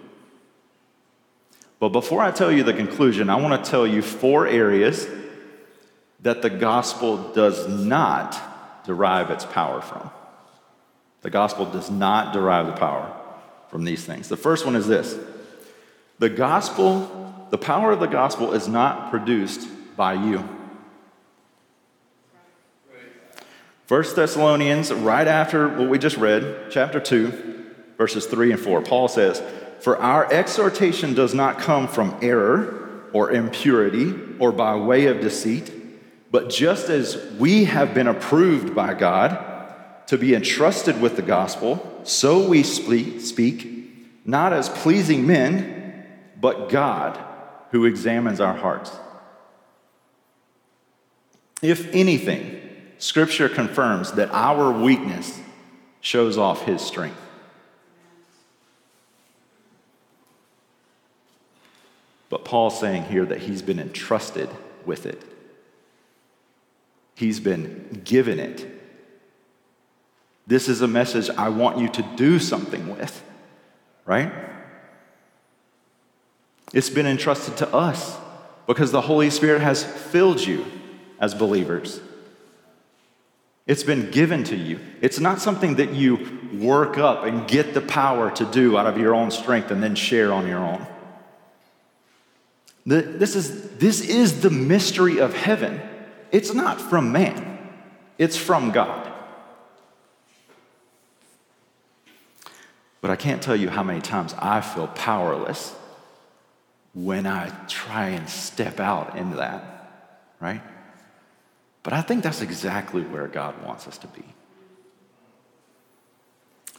But 1.79 1.91
before 1.91 2.23
I 2.23 2.31
tell 2.31 2.50
you 2.50 2.62
the 2.62 2.73
conclusion, 2.73 3.29
I 3.29 3.37
want 3.37 3.62
to 3.62 3.71
tell 3.71 3.87
you 3.87 4.00
four 4.00 4.47
areas 4.47 5.07
that 6.21 6.41
the 6.41 6.49
gospel 6.49 7.35
does 7.35 7.69
not 7.69 8.35
derive 8.87 9.31
its 9.31 9.45
power 9.45 9.83
from. 9.83 10.11
The 11.21 11.29
gospel 11.29 11.67
does 11.67 11.91
not 11.91 12.33
derive 12.33 12.67
the 12.67 12.73
power 12.73 13.15
from 13.69 13.85
these 13.85 14.07
things. 14.07 14.29
The 14.29 14.38
first 14.38 14.65
one 14.65 14.75
is 14.75 14.87
this 14.87 15.19
the 16.19 16.31
gospel, 16.31 17.25
the 17.50 17.59
power 17.59 17.93
of 17.93 18.00
the 18.00 18.07
gospel 18.07 18.53
is 18.53 18.67
not 18.67 19.11
produced 19.11 19.69
by 19.97 20.15
you. 20.15 20.49
1 23.88 24.05
Thessalonians, 24.17 24.93
right 24.93 25.29
after 25.29 25.69
what 25.69 25.88
we 25.88 25.99
just 25.99 26.17
read, 26.17 26.71
chapter 26.71 26.99
2, 26.99 27.67
verses 27.97 28.26
3 28.26 28.53
and 28.53 28.61
4, 28.61 28.83
Paul 28.83 29.07
says, 29.07 29.41
For 29.81 29.97
our 29.99 30.31
exhortation 30.33 31.15
does 31.15 31.35
not 31.35 31.59
come 31.59 31.87
from 31.87 32.17
error 32.21 33.05
or 33.12 33.31
impurity 33.31 34.12
or 34.41 34.50
by 34.50 34.75
way 34.75 35.07
of 35.07 35.21
deceit, 35.21 35.73
but 36.33 36.50
just 36.50 36.88
as 36.88 37.17
we 37.38 37.67
have 37.67 37.95
been 37.95 38.09
approved 38.09 38.75
by 38.75 38.93
God 38.93 39.38
to 40.09 40.19
be 40.19 40.35
entrusted 40.35 41.00
with 41.00 41.15
the 41.15 41.23
gospel, 41.23 42.00
so 42.03 42.49
we 42.49 42.65
speak, 42.65 44.25
not 44.25 44.53
as 44.53 44.69
pleasing 44.69 45.29
men, 45.29 46.05
but 46.41 46.69
God 46.69 47.25
who 47.76 47.85
examines 47.85 48.40
our 48.40 48.54
hearts. 48.54 48.90
If 51.61 51.92
anything, 51.95 52.59
Scripture 52.97 53.50
confirms 53.50 54.12
that 54.12 54.30
our 54.33 54.71
weakness 54.73 55.38
shows 56.00 56.38
off 56.38 56.62
His 56.62 56.80
strength. 56.80 57.21
But 62.30 62.47
Paul's 62.47 62.80
saying 62.80 63.04
here 63.04 63.26
that 63.26 63.40
he's 63.40 63.61
been 63.61 63.78
entrusted 63.78 64.49
with 64.87 65.04
it. 65.04 65.23
He's 67.14 67.40
been 67.40 68.00
given 68.04 68.38
it. 68.40 68.66
This 70.47 70.66
is 70.71 70.80
a 70.80 70.88
message 70.88 71.28
I 71.28 71.50
want 71.50 71.76
you 71.76 71.90
to 71.90 72.02
do 72.16 72.38
something 72.38 72.97
with, 72.97 73.23
right? 74.06 74.33
It's 76.73 76.90
been 76.90 77.06
entrusted 77.06 77.56
to 77.58 77.75
us 77.75 78.16
because 78.66 78.90
the 78.90 79.02
Holy 79.02 79.30
Spirit 79.30 79.62
has 79.62 79.85
filled 79.85 80.40
you 80.44 80.66
as 81.20 81.35
believers. 81.35 82.00
It's 83.66 83.82
been 83.82 84.11
given 84.11 84.44
to 84.44 84.56
you. 84.56 84.78
It's 85.00 85.18
not 85.18 85.40
something 85.40 85.76
that 85.76 85.92
you 85.92 86.40
work 86.54 86.99
up 86.99 87.25
and 87.25 87.49
get 87.49 87.75
the 87.75 87.80
power 87.80 88.30
to 88.32 88.44
do 88.44 88.78
out 88.78 88.87
of 88.87 88.99
your 88.99 89.14
own 89.14 89.30
strength 89.30 89.70
and 89.70 89.82
then 89.82 89.94
share 89.94 90.32
on 90.32 90.46
your 90.46 90.58
own. 90.58 90.87
This 92.85 93.35
is, 93.35 93.70
this 93.78 94.00
is 94.00 94.42
the 94.42 94.50
mystery 94.50 95.18
of 95.18 95.35
heaven. 95.35 95.80
It's 96.30 96.54
not 96.54 96.80
from 96.80 97.11
man, 97.11 97.58
it's 98.18 98.37
from 98.37 98.70
God. 98.70 99.12
But 103.00 103.11
I 103.11 103.16
can't 103.16 103.42
tell 103.42 103.56
you 103.56 103.68
how 103.68 103.82
many 103.82 104.00
times 104.00 104.35
I 104.38 104.61
feel 104.61 104.87
powerless 104.88 105.75
when 106.97 107.26
I 107.26 107.50
try 107.69 108.09
and 108.09 108.26
step 108.26 108.81
out 108.81 109.19
into 109.19 109.37
that, 109.37 109.93
right? 110.41 110.62
But 111.83 111.93
I 111.93 112.00
think 112.00 112.23
that's 112.23 112.41
exactly 112.41 113.03
where 113.03 113.29
God 113.29 113.62
wants 113.62 113.87
us 113.87 113.99
to 113.99 114.07
be. 114.07 114.25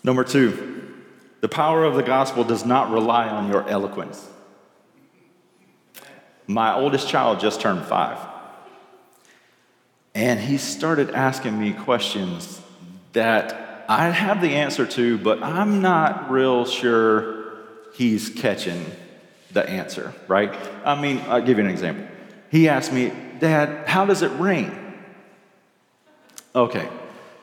Number 0.03 0.23
two, 0.23 0.95
the 1.41 1.47
power 1.47 1.83
of 1.83 1.93
the 1.93 2.01
gospel 2.01 2.43
does 2.43 2.65
not 2.65 2.89
rely 2.89 3.29
on 3.29 3.51
your 3.51 3.69
eloquence. 3.69 4.27
My 6.47 6.73
oldest 6.73 7.07
child 7.07 7.39
just 7.39 7.61
turned 7.61 7.85
five. 7.85 8.17
And 10.15 10.39
he 10.39 10.57
started 10.57 11.11
asking 11.11 11.59
me 11.59 11.73
questions 11.73 12.59
that 13.13 13.85
I 13.87 14.09
have 14.09 14.41
the 14.41 14.55
answer 14.55 14.87
to, 14.87 15.19
but 15.19 15.43
I'm 15.43 15.79
not 15.79 16.31
real 16.31 16.65
sure 16.65 17.59
he's 17.93 18.29
catching 18.29 18.83
the 19.51 19.67
answer, 19.67 20.13
right? 20.27 20.53
I 20.85 20.99
mean, 20.99 21.21
I'll 21.27 21.41
give 21.41 21.57
you 21.57 21.63
an 21.63 21.69
example. 21.69 22.05
He 22.49 22.69
asked 22.69 22.93
me, 22.93 23.11
Dad, 23.39 23.87
how 23.87 24.05
does 24.05 24.21
it 24.21 24.31
rain? 24.39 24.71
Okay, 26.55 26.89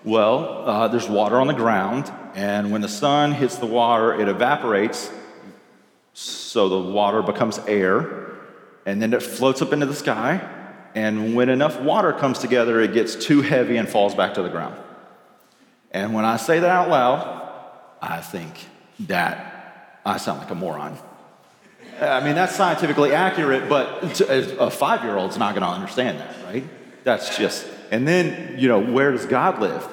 well, 0.02 0.68
uh, 0.68 0.88
there's 0.88 1.08
water 1.08 1.40
on 1.40 1.46
the 1.46 1.54
ground, 1.54 2.12
and 2.34 2.72
when 2.72 2.80
the 2.80 2.88
sun 2.88 3.32
hits 3.32 3.56
the 3.56 3.66
water, 3.66 4.12
it 4.20 4.28
evaporates, 4.28 5.10
so 6.12 6.68
the 6.68 6.78
water 6.78 7.22
becomes 7.22 7.58
air, 7.60 8.32
and 8.86 9.00
then 9.00 9.12
it 9.14 9.22
floats 9.22 9.62
up 9.62 9.72
into 9.72 9.86
the 9.86 9.94
sky, 9.94 10.46
and 10.94 11.34
when 11.34 11.48
enough 11.48 11.80
water 11.80 12.12
comes 12.12 12.38
together, 12.38 12.80
it 12.80 12.92
gets 12.92 13.16
too 13.16 13.40
heavy 13.40 13.76
and 13.76 13.88
falls 13.88 14.14
back 14.14 14.34
to 14.34 14.42
the 14.42 14.48
ground. 14.48 14.76
And 15.90 16.12
when 16.12 16.24
I 16.24 16.36
say 16.36 16.58
that 16.58 16.70
out 16.70 16.88
loud, 16.88 17.50
I 18.02 18.20
think 18.20 18.52
that 19.00 20.00
I 20.04 20.18
sound 20.18 20.40
like 20.40 20.50
a 20.50 20.54
moron. 20.54 20.98
I 22.08 22.24
mean, 22.24 22.34
that's 22.34 22.54
scientifically 22.54 23.12
accurate, 23.12 23.68
but 23.68 24.20
a 24.20 24.70
five 24.70 25.04
year 25.04 25.16
old's 25.16 25.38
not 25.38 25.54
going 25.54 25.66
to 25.66 25.68
understand 25.68 26.18
that, 26.20 26.36
right? 26.44 26.64
That's 27.04 27.36
just 27.36 27.66
and 27.94 28.08
then, 28.08 28.58
you 28.58 28.66
know, 28.66 28.80
where 28.80 29.12
does 29.12 29.24
God 29.26 29.60
live? 29.60 29.86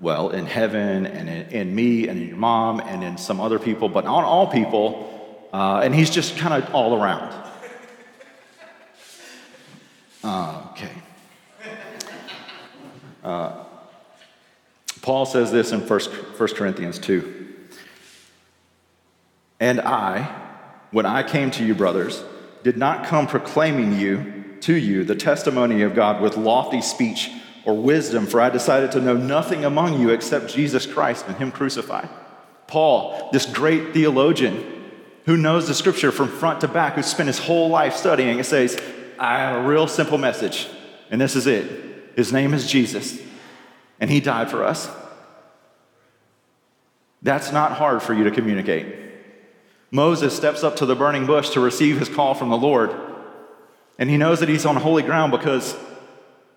Well, 0.00 0.30
in 0.30 0.46
heaven 0.46 1.06
and 1.06 1.28
in, 1.28 1.48
in 1.50 1.74
me 1.74 2.08
and 2.08 2.20
in 2.20 2.28
your 2.28 2.36
mom 2.36 2.80
and 2.80 3.04
in 3.04 3.18
some 3.18 3.40
other 3.40 3.60
people, 3.60 3.88
but 3.88 4.04
not 4.04 4.24
all 4.24 4.48
people. 4.50 5.48
Uh, 5.52 5.80
and 5.84 5.94
he's 5.94 6.10
just 6.10 6.36
kind 6.38 6.60
of 6.60 6.74
all 6.74 7.00
around. 7.00 7.32
Uh, 10.24 10.66
okay. 10.72 10.90
Uh, 13.22 13.64
Paul 15.02 15.24
says 15.24 15.52
this 15.52 15.70
in 15.70 15.86
1, 15.86 16.00
1 16.00 16.48
Corinthians 16.54 16.98
2. 16.98 17.46
And 19.60 19.80
I, 19.80 20.49
when 20.90 21.06
I 21.06 21.22
came 21.22 21.50
to 21.52 21.64
you, 21.64 21.74
brothers, 21.74 22.22
did 22.62 22.76
not 22.76 23.06
come 23.06 23.26
proclaiming 23.26 23.98
you 23.98 24.58
to 24.60 24.74
you 24.74 25.04
the 25.04 25.14
testimony 25.14 25.82
of 25.82 25.94
God 25.94 26.20
with 26.20 26.36
lofty 26.36 26.82
speech 26.82 27.30
or 27.64 27.76
wisdom, 27.76 28.26
for 28.26 28.40
I 28.40 28.50
decided 28.50 28.92
to 28.92 29.00
know 29.00 29.16
nothing 29.16 29.64
among 29.64 30.00
you 30.00 30.10
except 30.10 30.52
Jesus 30.52 30.86
Christ 30.86 31.26
and 31.28 31.36
Him 31.36 31.50
crucified. 31.52 32.08
Paul, 32.66 33.30
this 33.32 33.46
great 33.46 33.92
theologian 33.92 34.90
who 35.26 35.36
knows 35.36 35.68
the 35.68 35.74
scripture 35.74 36.12
from 36.12 36.28
front 36.28 36.60
to 36.62 36.68
back, 36.68 36.94
who 36.94 37.02
spent 37.02 37.26
his 37.26 37.38
whole 37.38 37.68
life 37.68 37.94
studying, 37.94 38.38
it 38.38 38.44
says, 38.44 38.80
I 39.18 39.38
have 39.38 39.64
a 39.64 39.68
real 39.68 39.86
simple 39.86 40.18
message, 40.18 40.68
and 41.10 41.20
this 41.20 41.36
is 41.36 41.46
it. 41.46 42.14
His 42.16 42.32
name 42.32 42.54
is 42.54 42.70
Jesus, 42.70 43.20
and 44.00 44.10
He 44.10 44.20
died 44.20 44.50
for 44.50 44.64
us. 44.64 44.90
That's 47.22 47.52
not 47.52 47.72
hard 47.72 48.02
for 48.02 48.14
you 48.14 48.24
to 48.24 48.30
communicate. 48.30 49.09
Moses 49.90 50.36
steps 50.36 50.62
up 50.62 50.76
to 50.76 50.86
the 50.86 50.94
burning 50.94 51.26
bush 51.26 51.50
to 51.50 51.60
receive 51.60 51.98
his 51.98 52.08
call 52.08 52.34
from 52.34 52.48
the 52.48 52.56
Lord. 52.56 52.94
And 53.98 54.08
he 54.08 54.16
knows 54.16 54.40
that 54.40 54.48
he's 54.48 54.64
on 54.64 54.76
holy 54.76 55.02
ground 55.02 55.32
because 55.32 55.76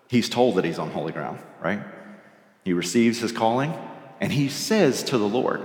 he's 0.08 0.28
told 0.28 0.56
that 0.56 0.64
he's 0.64 0.78
on 0.78 0.90
holy 0.90 1.12
ground, 1.12 1.38
right? 1.60 1.80
He 2.64 2.72
receives 2.72 3.18
his 3.20 3.32
calling 3.32 3.74
and 4.20 4.32
he 4.32 4.48
says 4.48 5.02
to 5.04 5.18
the 5.18 5.28
Lord, 5.28 5.60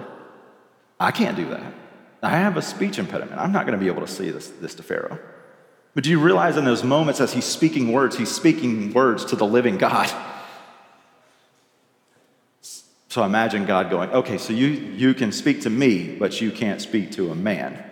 I 1.00 1.12
can't 1.12 1.38
do 1.38 1.50
that. 1.50 1.74
I 2.22 2.32
have 2.32 2.58
a 2.58 2.62
speech 2.62 3.00
impediment. 3.00 3.40
I'm 3.40 3.54
not 3.54 3.66
going 3.66 3.78
to 3.78 3.84
be 3.84 3.90
able 3.90 4.06
to 4.06 4.12
say 4.12 4.32
this, 4.32 4.50
this 4.50 4.76
to 4.76 4.84
Pharaoh. 4.84 5.20
But 5.94 6.04
do 6.04 6.10
you 6.10 6.20
realize 6.20 6.58
in 6.58 6.66
those 6.66 6.84
moments 6.84 7.22
as 7.22 7.34
he's 7.34 7.46
speaking 7.46 7.92
words, 7.92 8.18
he's 8.18 8.32
speaking 8.32 8.94
words 8.94 9.24
to 9.26 9.36
the 9.36 9.46
living 9.46 9.78
God? 9.78 10.12
So 13.10 13.24
imagine 13.24 13.66
God 13.66 13.90
going, 13.90 14.12
okay, 14.12 14.38
so 14.38 14.54
you, 14.54 14.68
you 14.68 15.14
can 15.14 15.32
speak 15.32 15.62
to 15.62 15.70
me, 15.70 16.16
but 16.16 16.40
you 16.40 16.52
can't 16.52 16.80
speak 16.80 17.12
to 17.14 17.32
a 17.32 17.36
man. 17.36 17.84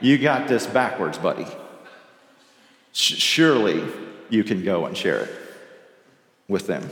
You 0.00 0.18
got 0.18 0.48
this 0.48 0.66
backwards, 0.66 1.18
buddy 1.18 1.46
surely 2.98 3.82
you 4.28 4.44
can 4.44 4.64
go 4.64 4.86
and 4.86 4.96
share 4.96 5.24
it 5.24 5.30
with 6.48 6.66
them. 6.66 6.88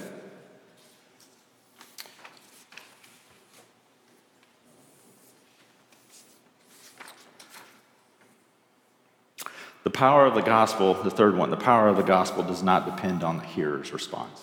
The 9.85 9.91
power 9.91 10.27
of 10.27 10.35
the 10.35 10.43
gospel, 10.43 10.95
the 10.95 11.11
third 11.11 11.37
one, 11.37 11.51
the 11.51 11.57
power 11.57 11.89
of 11.89 11.97
the 11.97 12.03
gospel 12.03 12.43
does 12.43 12.63
not 12.63 12.87
depend 12.87 13.23
on 13.23 13.39
the 13.39 13.45
hearer's 13.45 13.93
response. 13.93 14.43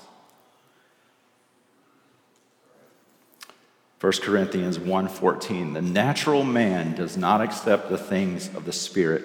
1 4.04 4.12
Corinthians 4.22 4.78
1:14 4.78 5.74
The 5.74 5.82
natural 5.82 6.44
man 6.44 6.94
does 6.94 7.16
not 7.16 7.40
accept 7.40 7.90
the 7.90 7.98
things 7.98 8.50
of 8.54 8.66
the 8.66 8.74
spirit 8.74 9.24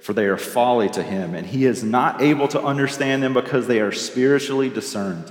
for 0.00 0.14
they 0.14 0.24
are 0.24 0.36
folly 0.36 0.88
to 0.88 1.02
him, 1.02 1.34
and 1.34 1.46
he 1.46 1.66
is 1.66 1.84
not 1.84 2.22
able 2.22 2.48
to 2.48 2.62
understand 2.62 3.22
them 3.22 3.34
because 3.34 3.66
they 3.66 3.80
are 3.80 3.92
spiritually 3.92 4.70
discerned. 4.70 5.30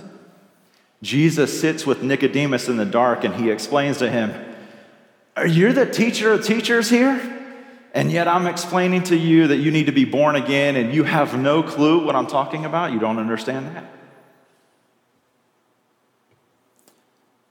Jesus 1.01 1.59
sits 1.59 1.87
with 1.87 2.03
Nicodemus 2.03 2.67
in 2.67 2.77
the 2.77 2.85
dark 2.85 3.23
and 3.23 3.33
he 3.33 3.49
explains 3.49 3.97
to 3.97 4.11
him, 4.11 4.31
Are 5.35 5.47
you 5.47 5.73
the 5.73 5.85
teacher 5.85 6.33
of 6.33 6.45
teachers 6.45 6.89
here? 6.89 7.37
and 7.91 8.11
yet 8.11 8.27
I'm 8.27 8.45
explaining 8.45 9.01
to 9.05 9.15
you 9.15 9.47
that 9.47 9.57
you 9.57 9.71
need 9.71 9.87
to 9.87 9.91
be 9.91 10.05
born 10.05 10.35
again 10.35 10.75
and 10.75 10.93
you 10.93 11.03
have 11.05 11.35
no 11.39 11.63
clue 11.63 12.05
what 12.05 12.15
I'm 12.15 12.27
talking 12.27 12.63
about? 12.65 12.91
You 12.91 12.99
don't 12.99 13.17
understand 13.17 13.75
that? 13.75 13.83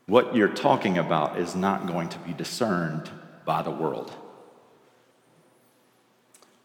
What 0.09 0.35
you're 0.35 0.49
talking 0.49 0.97
about 0.97 1.39
is 1.39 1.55
not 1.55 1.87
going 1.87 2.09
to 2.09 2.19
be 2.21 2.33
discerned 2.33 3.11
by 3.45 3.61
the 3.61 3.71
world. 3.71 4.11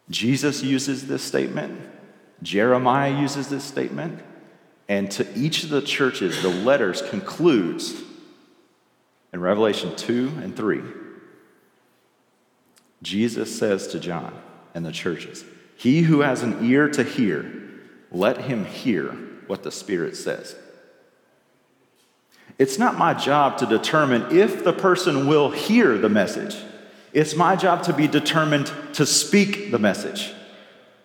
Jesus 0.09 0.63
uses 0.63 1.07
this 1.07 1.23
statement, 1.23 1.81
Jeremiah 2.41 3.19
uses 3.19 3.49
this 3.49 3.65
statement, 3.65 4.21
and 4.87 5.11
to 5.11 5.27
each 5.37 5.65
of 5.65 5.69
the 5.69 5.81
churches, 5.81 6.41
the 6.41 6.49
letters 6.49 7.01
concludes 7.01 8.01
in 9.33 9.41
Revelation 9.41 9.93
2 9.93 10.39
and 10.41 10.55
3. 10.55 10.81
Jesus 13.01 13.57
says 13.57 13.87
to 13.89 13.99
John 13.99 14.41
and 14.73 14.85
the 14.85 14.91
churches, 14.93 15.43
He 15.75 16.03
who 16.03 16.21
has 16.21 16.43
an 16.43 16.65
ear 16.65 16.87
to 16.87 17.03
hear, 17.03 17.61
let 18.09 18.37
him 18.37 18.63
hear 18.63 19.11
what 19.47 19.63
the 19.63 19.71
Spirit 19.71 20.15
says. 20.15 20.55
It's 22.59 22.77
not 22.77 22.97
my 22.97 23.13
job 23.13 23.57
to 23.57 23.65
determine 23.65 24.37
if 24.37 24.63
the 24.63 24.73
person 24.73 25.27
will 25.27 25.51
hear 25.51 25.97
the 25.97 26.09
message. 26.09 26.55
It's 27.11 27.35
my 27.35 27.55
job 27.55 27.83
to 27.83 27.93
be 27.93 28.07
determined 28.07 28.71
to 28.93 29.05
speak 29.05 29.71
the 29.71 29.79
message, 29.79 30.33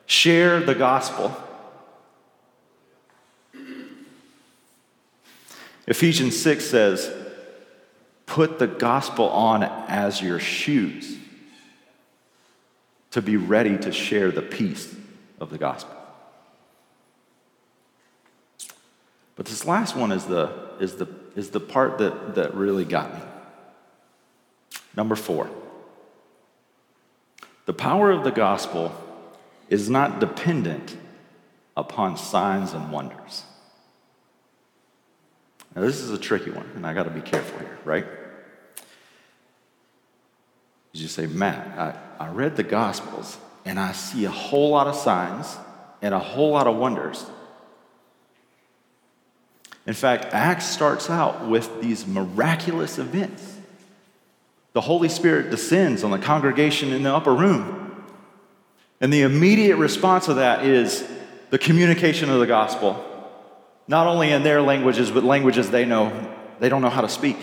share 0.07 0.61
the 0.61 0.75
gospel. 0.75 1.37
Ephesians 5.87 6.41
6 6.41 6.65
says, 6.65 7.13
Put 8.27 8.59
the 8.59 8.67
gospel 8.67 9.31
on 9.31 9.63
as 9.63 10.21
your 10.21 10.39
shoes 10.39 11.17
to 13.11 13.23
be 13.23 13.39
ready 13.39 13.79
to 13.79 13.91
share 13.91 14.31
the 14.31 14.43
peace 14.43 14.95
of 15.41 15.49
the 15.49 15.57
gospel. 15.57 15.95
But 19.35 19.47
this 19.47 19.65
last 19.65 19.97
one 19.97 20.13
is 20.13 20.27
the, 20.27 20.68
is 20.81 20.97
the, 20.97 21.09
is 21.37 21.51
the 21.51 21.61
part 21.61 21.99
that, 21.99 22.35
that 22.35 22.55
really 22.55 22.85
got 22.85 23.15
me. 23.15 23.21
Number 24.97 25.15
four. 25.15 25.51
The 27.67 27.73
power 27.73 28.11
of 28.11 28.25
the 28.25 28.31
gospel 28.31 28.93
is 29.69 29.91
not 29.91 30.21
dependent 30.21 30.97
upon 31.77 32.17
signs 32.17 32.73
and 32.73 32.91
wonders. 32.91 33.45
Now, 35.75 35.83
this 35.83 36.01
is 36.01 36.11
a 36.11 36.19
tricky 36.19 36.51
one, 36.51 36.69
and 36.75 36.87
I 36.87 36.95
got 36.95 37.05
to 37.05 37.11
be 37.11 37.21
careful 37.21 37.59
here, 37.59 37.79
right? 37.85 38.07
You 40.93 41.07
say, 41.07 41.27
Matt, 41.27 41.79
I, 41.79 42.25
I 42.25 42.29
read 42.29 42.57
the 42.57 42.65
Gospels 42.65 43.39
and 43.65 43.79
I 43.79 43.93
see 43.93 44.25
a 44.25 44.31
whole 44.31 44.71
lot 44.71 44.89
of 44.89 44.97
signs 44.97 45.57
and 46.03 46.13
a 46.13 46.19
whole 46.19 46.51
lot 46.51 46.67
of 46.67 46.77
wonders. 46.77 47.25
In 49.89 49.95
fact, 49.95 50.27
Acts 50.35 50.67
starts 50.67 51.09
out 51.09 51.49
with 51.49 51.81
these 51.81 52.07
miraculous 52.07 52.99
events. 52.99 53.57
The 54.75 54.83
Holy 54.83 55.09
Spirit 55.09 55.51
descends 55.51 56.05
on 56.05 56.11
the 56.11 56.19
congregation 56.19 56.93
in 56.93 57.05
the 57.05 57.15
upper 57.15 57.35
room. 57.35 58.05
And 59.01 59.11
the 59.11 59.23
immediate 59.23 59.79
response 59.79 60.29
of 60.29 60.37
that 60.37 60.63
is 60.63 61.09
the 61.49 61.57
communication 61.57 62.29
of 62.29 62.39
the 62.39 62.47
gospel, 62.47 63.03
not 63.87 64.07
only 64.07 64.31
in 64.31 64.43
their 64.43 64.61
languages, 64.61 65.11
but 65.11 65.25
languages 65.25 65.71
they 65.71 65.87
know 65.87 66.35
they 66.61 66.69
don't 66.69 66.83
know 66.83 66.91
how 66.91 67.01
to 67.01 67.09
speak. 67.09 67.39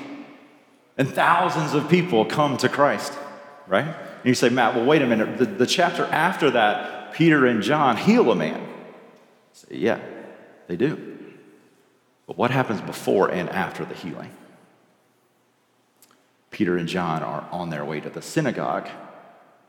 And 1.00 1.10
thousands 1.10 1.74
of 1.74 1.90
people 1.90 2.26
come 2.26 2.58
to 2.58 2.70
Christ, 2.70 3.12
right? 3.66 3.88
And 3.88 4.26
you 4.26 4.36
say, 4.36 4.50
Matt, 4.50 4.76
well, 4.76 4.86
wait 4.86 5.02
a 5.02 5.08
minute. 5.08 5.40
The, 5.40 5.46
the 5.46 5.66
chapter 5.66 6.06
after 6.06 6.52
that, 6.52 7.12
Peter 7.16 7.48
and 7.48 7.64
John 7.64 7.98
heal 7.98 8.32
a 8.32 8.36
man. 8.36 8.64
Say, 9.54 9.78
yeah, 9.78 10.00
they 10.68 10.76
do. 10.76 11.15
But 12.28 12.38
what 12.38 12.52
happens 12.52 12.82
before 12.82 13.30
and 13.30 13.50
after 13.50 13.86
the 13.86 13.94
healing? 13.94 14.32
Peter 16.52 16.78
and 16.78 16.88
John 16.88 17.22
are 17.22 17.48
on 17.52 17.70
their 17.70 17.84
way 17.84 18.00
to 18.00 18.10
the 18.10 18.22
synagogue 18.22 18.88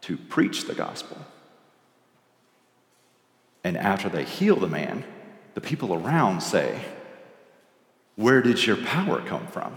to 0.02 0.16
preach 0.16 0.64
the 0.64 0.74
gospel. 0.74 1.18
And 3.64 3.76
after 3.76 4.08
they 4.08 4.24
heal 4.24 4.56
the 4.56 4.68
man, 4.68 5.04
the 5.54 5.60
people 5.60 5.92
around 5.92 6.42
say, 6.42 6.80
Where 8.14 8.40
did 8.40 8.64
your 8.64 8.76
power 8.76 9.20
come 9.20 9.48
from? 9.48 9.76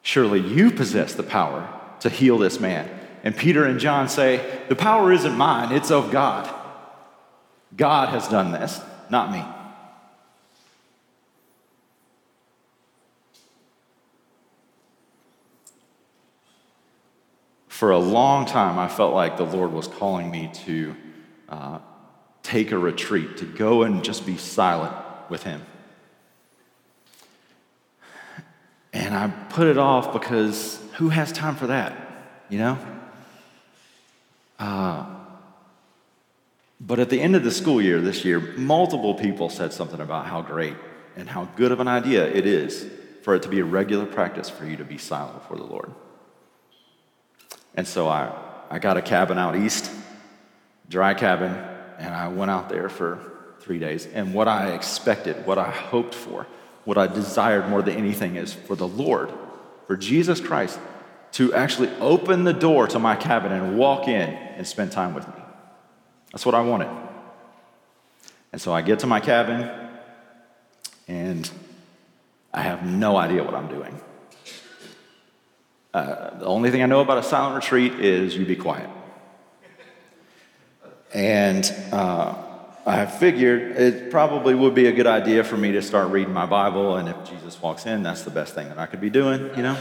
Surely 0.00 0.40
you 0.40 0.70
possess 0.70 1.14
the 1.14 1.22
power 1.22 1.68
to 2.00 2.08
heal 2.08 2.38
this 2.38 2.58
man. 2.58 2.88
And 3.22 3.36
Peter 3.36 3.64
and 3.64 3.78
John 3.78 4.08
say, 4.08 4.62
The 4.68 4.76
power 4.76 5.12
isn't 5.12 5.36
mine, 5.36 5.72
it's 5.72 5.90
of 5.90 6.10
God. 6.10 6.48
God 7.76 8.08
has 8.10 8.28
done 8.28 8.52
this, 8.52 8.80
not 9.10 9.30
me. 9.30 9.44
For 17.84 17.90
a 17.90 17.98
long 17.98 18.46
time, 18.46 18.78
I 18.78 18.88
felt 18.88 19.12
like 19.12 19.36
the 19.36 19.44
Lord 19.44 19.70
was 19.70 19.88
calling 19.88 20.30
me 20.30 20.50
to 20.64 20.96
uh, 21.50 21.80
take 22.42 22.72
a 22.72 22.78
retreat, 22.78 23.36
to 23.36 23.44
go 23.44 23.82
and 23.82 24.02
just 24.02 24.24
be 24.24 24.38
silent 24.38 24.96
with 25.28 25.42
Him. 25.42 25.60
And 28.94 29.14
I 29.14 29.28
put 29.50 29.66
it 29.66 29.76
off 29.76 30.14
because 30.14 30.80
who 30.94 31.10
has 31.10 31.30
time 31.30 31.56
for 31.56 31.66
that, 31.66 31.94
you 32.48 32.56
know? 32.56 32.78
Uh, 34.58 35.04
but 36.80 36.98
at 36.98 37.10
the 37.10 37.20
end 37.20 37.36
of 37.36 37.44
the 37.44 37.50
school 37.50 37.82
year 37.82 38.00
this 38.00 38.24
year, 38.24 38.40
multiple 38.40 39.12
people 39.12 39.50
said 39.50 39.74
something 39.74 40.00
about 40.00 40.24
how 40.24 40.40
great 40.40 40.76
and 41.16 41.28
how 41.28 41.44
good 41.54 41.70
of 41.70 41.80
an 41.80 41.88
idea 41.88 42.26
it 42.26 42.46
is 42.46 42.86
for 43.20 43.34
it 43.34 43.42
to 43.42 43.50
be 43.50 43.60
a 43.60 43.64
regular 43.66 44.06
practice 44.06 44.48
for 44.48 44.64
you 44.64 44.78
to 44.78 44.84
be 44.84 44.96
silent 44.96 45.34
before 45.34 45.58
the 45.58 45.64
Lord. 45.64 45.92
And 47.74 47.86
so 47.86 48.08
I, 48.08 48.32
I 48.70 48.78
got 48.78 48.96
a 48.96 49.02
cabin 49.02 49.38
out 49.38 49.56
east, 49.56 49.90
dry 50.88 51.14
cabin, 51.14 51.52
and 51.98 52.14
I 52.14 52.28
went 52.28 52.50
out 52.50 52.68
there 52.68 52.88
for 52.88 53.18
three 53.60 53.78
days. 53.78 54.06
And 54.06 54.34
what 54.34 54.48
I 54.48 54.72
expected, 54.72 55.46
what 55.46 55.58
I 55.58 55.70
hoped 55.70 56.14
for, 56.14 56.46
what 56.84 56.98
I 56.98 57.06
desired 57.06 57.68
more 57.68 57.82
than 57.82 57.96
anything 57.96 58.36
is 58.36 58.52
for 58.52 58.76
the 58.76 58.86
Lord, 58.86 59.32
for 59.86 59.96
Jesus 59.96 60.40
Christ, 60.40 60.78
to 61.32 61.52
actually 61.54 61.88
open 62.00 62.44
the 62.44 62.52
door 62.52 62.86
to 62.86 62.98
my 62.98 63.16
cabin 63.16 63.52
and 63.52 63.76
walk 63.76 64.06
in 64.06 64.30
and 64.30 64.66
spend 64.66 64.92
time 64.92 65.14
with 65.14 65.26
me. 65.26 65.42
That's 66.30 66.46
what 66.46 66.54
I 66.54 66.60
wanted. 66.60 66.90
And 68.52 68.60
so 68.60 68.72
I 68.72 68.82
get 68.82 69.00
to 69.00 69.06
my 69.06 69.18
cabin, 69.18 69.68
and 71.08 71.50
I 72.52 72.62
have 72.62 72.86
no 72.86 73.16
idea 73.16 73.42
what 73.42 73.54
I'm 73.54 73.66
doing. 73.66 74.00
Uh, 75.94 76.36
the 76.38 76.44
only 76.44 76.72
thing 76.72 76.82
I 76.82 76.86
know 76.86 77.00
about 77.00 77.18
a 77.18 77.22
silent 77.22 77.54
retreat 77.54 78.00
is 78.00 78.36
you 78.36 78.44
be 78.44 78.56
quiet. 78.56 78.90
And 81.14 81.72
uh, 81.92 82.34
I 82.84 83.06
figured 83.06 83.76
it 83.76 84.10
probably 84.10 84.56
would 84.56 84.74
be 84.74 84.86
a 84.86 84.92
good 84.92 85.06
idea 85.06 85.44
for 85.44 85.56
me 85.56 85.70
to 85.70 85.82
start 85.82 86.10
reading 86.10 86.34
my 86.34 86.46
Bible, 86.46 86.96
and 86.96 87.08
if 87.08 87.16
Jesus 87.30 87.62
walks 87.62 87.86
in, 87.86 88.02
that's 88.02 88.22
the 88.22 88.32
best 88.32 88.56
thing 88.56 88.68
that 88.70 88.78
I 88.78 88.86
could 88.86 89.00
be 89.00 89.08
doing, 89.08 89.56
you 89.56 89.62
know? 89.62 89.76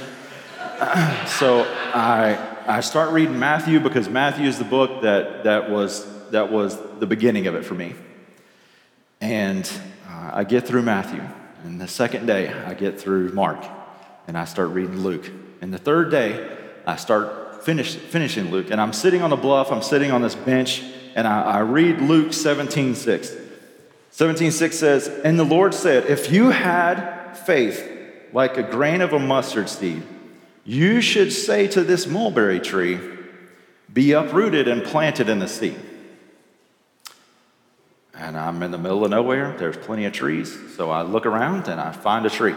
so 1.26 1.64
I, 1.96 2.38
I 2.68 2.82
start 2.82 3.12
reading 3.12 3.40
Matthew 3.40 3.80
because 3.80 4.08
Matthew 4.08 4.46
is 4.46 4.60
the 4.60 4.66
book 4.66 5.02
that, 5.02 5.46
that, 5.46 5.72
was, 5.72 6.06
that 6.30 6.52
was 6.52 6.78
the 7.00 7.08
beginning 7.08 7.48
of 7.48 7.56
it 7.56 7.66
for 7.66 7.74
me. 7.74 7.96
And 9.20 9.68
uh, 10.08 10.30
I 10.32 10.44
get 10.44 10.68
through 10.68 10.84
Matthew, 10.84 11.24
and 11.64 11.82
the 11.82 11.88
second 11.88 12.28
day 12.28 12.54
I 12.54 12.76
get 12.76 13.02
through 13.02 13.32
Mark, 13.34 13.66
and 14.28 14.38
I 14.38 14.46
start 14.46 14.70
reading 14.70 15.00
Luke. 15.00 15.32
And 15.64 15.74
the 15.74 15.78
third 15.78 16.12
day, 16.12 16.58
I 16.86 16.98
start 16.98 17.64
finish, 17.64 17.96
finishing 17.96 18.52
Luke, 18.52 18.70
and 18.70 18.82
I'm 18.82 18.92
sitting 18.92 19.22
on 19.22 19.30
the 19.30 19.38
bluff, 19.38 19.72
I'm 19.72 19.82
sitting 19.82 20.12
on 20.12 20.22
this 20.22 20.36
bench, 20.36 20.84
and 21.16 21.26
I, 21.26 21.42
I 21.42 21.60
read 21.60 22.02
Luke 22.02 22.34
17 22.34 22.96
6. 22.96 23.32
17 24.12 24.52
6 24.52 24.78
says, 24.78 25.08
And 25.24 25.40
the 25.40 25.46
Lord 25.46 25.74
said, 25.74 26.08
If 26.08 26.34
you 26.34 26.50
had 26.50 27.36
faith 27.36 27.82
like 28.34 28.58
a 28.58 28.64
grain 28.64 29.00
of 29.00 29.14
a 29.14 29.20
mustard 29.20 29.70
seed, 29.70 30.04
you 30.66 31.00
should 31.00 31.32
say 31.32 31.70
to 31.70 31.82
this 31.82 32.08
mulberry 32.08 32.60
tree, 32.60 33.00
Be 33.94 34.12
uprooted 34.12 34.68
and 34.68 34.84
planted 34.84 35.30
in 35.30 35.40
the 35.40 35.48
sea. 35.48 35.78
And 38.14 38.36
I'm 38.36 38.62
in 38.64 38.72
the 38.72 38.78
middle 38.78 39.06
of 39.06 39.12
nowhere. 39.12 39.56
There's 39.58 39.78
plenty 39.78 40.04
of 40.04 40.12
trees. 40.12 40.76
So 40.76 40.90
I 40.90 41.04
look 41.04 41.26
around 41.26 41.70
and 41.70 41.80
I 41.80 41.94
find 41.94 42.26
a 42.26 42.30
tree. 42.30 42.56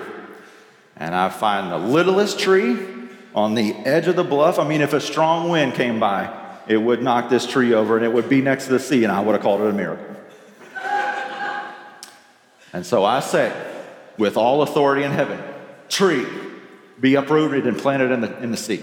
And 0.97 1.15
I 1.15 1.29
find 1.29 1.71
the 1.71 1.79
littlest 1.79 2.41
tree 2.41 2.96
on 3.37 3.55
the 3.55 3.75
edge 3.75 4.09
of 4.09 4.17
the 4.17 4.25
bluff. 4.25 4.59
I 4.59 4.67
mean, 4.67 4.81
if 4.81 4.95
a 4.95 5.01
strong 5.01 5.51
wind 5.51 5.75
came 5.75 6.01
by, 6.01 6.35
it 6.67 6.79
would 6.79 7.03
knock 7.03 7.29
this 7.29 7.47
tree 7.47 7.75
over 7.75 7.97
and 7.97 8.05
it 8.05 8.13
would 8.13 8.31
be 8.31 8.41
next 8.41 8.65
to 8.65 8.73
the 8.73 8.81
sea, 8.81 9.05
and 9.05 9.13
I 9.13 9.21
would 9.21 9.35
have 9.35 9.43
called 9.43 9.61
it 9.61 9.69
a 9.69 9.73
miracle. 9.73 10.17
and 12.73 12.85
so 12.85 13.05
I 13.05 13.21
say, 13.21 13.53
with 14.17 14.39
all 14.39 14.63
authority 14.63 15.05
in 15.05 15.13
heaven, 15.13 15.41
tree, 15.91 16.27
be 16.99 17.15
uprooted 17.15 17.67
and 17.67 17.79
planted 17.79 18.11
in 18.11 18.23
the, 18.23 18.43
in 18.43 18.51
the 18.51 18.57
sea. 18.57 18.83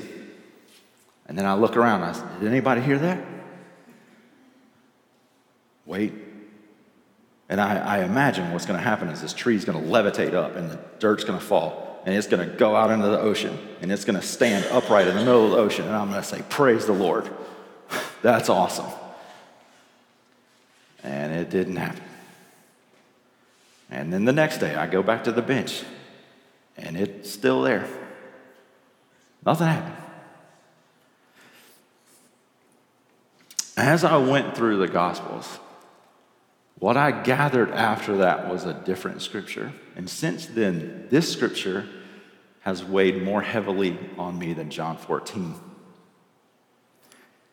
And 1.26 1.36
then 1.36 1.48
I 1.48 1.56
look 1.56 1.76
around. 1.76 2.04
I 2.04 2.12
say, 2.12 2.24
Did 2.40 2.48
anybody 2.48 2.82
hear 2.82 3.00
that? 3.00 3.26
Wait. 5.88 6.14
And 7.50 7.60
I, 7.60 7.78
I 7.78 8.04
imagine 8.04 8.52
what's 8.52 8.68
going 8.68 8.78
to 8.78 8.84
happen 8.84 9.10
is 9.10 9.22
this 9.22 9.34
tree's 9.34 9.66
going 9.66 9.84
to 9.84 9.90
levitate 9.90 10.34
up 10.34 10.56
and 10.56 10.70
the 10.70 10.80
dirt's 11.00 11.24
going 11.24 11.40
to 11.40 11.44
fall 11.44 11.93
and 12.06 12.14
it's 12.14 12.28
going 12.28 12.48
to 12.48 12.56
go 12.56 12.76
out 12.76 12.92
into 12.92 13.08
the 13.08 13.20
ocean 13.20 13.58
and 13.82 13.92
it's 13.92 14.06
going 14.06 14.20
to 14.20 14.26
stand 14.26 14.66
upright 14.66 15.08
in 15.08 15.16
the 15.16 15.24
middle 15.24 15.46
of 15.46 15.52
the 15.52 15.58
ocean. 15.58 15.86
And 15.86 15.96
I'm 15.96 16.10
going 16.10 16.22
to 16.22 16.28
say, 16.28 16.42
Praise 16.50 16.86
the 16.86 16.94
Lord. 16.94 17.30
That's 18.22 18.50
awesome. 18.50 18.92
And 21.04 21.34
it 21.34 21.50
didn't 21.50 21.78
happen. 21.78 22.04
And 23.90 24.12
then 24.12 24.26
the 24.26 24.34
next 24.34 24.58
day, 24.58 24.76
I 24.76 24.88
go 24.88 25.04
back 25.04 25.26
to 25.26 25.32
the 25.32 25.42
bench 25.42 25.84
and 26.78 26.98
it's 26.98 27.32
still 27.32 27.62
there. 27.62 27.88
Nothing 29.46 29.68
happened. 29.68 29.98
As 33.76 34.04
I 34.04 34.18
went 34.18 34.56
through 34.56 34.78
the 34.78 34.88
Gospels, 34.88 35.60
what 36.84 36.98
I 36.98 37.12
gathered 37.12 37.72
after 37.72 38.18
that 38.18 38.50
was 38.50 38.66
a 38.66 38.74
different 38.74 39.22
scripture. 39.22 39.72
And 39.96 40.10
since 40.10 40.48
then, 40.48 41.08
this 41.10 41.32
scripture 41.32 41.88
has 42.60 42.84
weighed 42.84 43.24
more 43.24 43.42
heavily 43.42 43.98
on 44.18 44.38
me 44.38 44.52
than 44.52 44.70
John 44.70 44.98
14. 44.98 45.56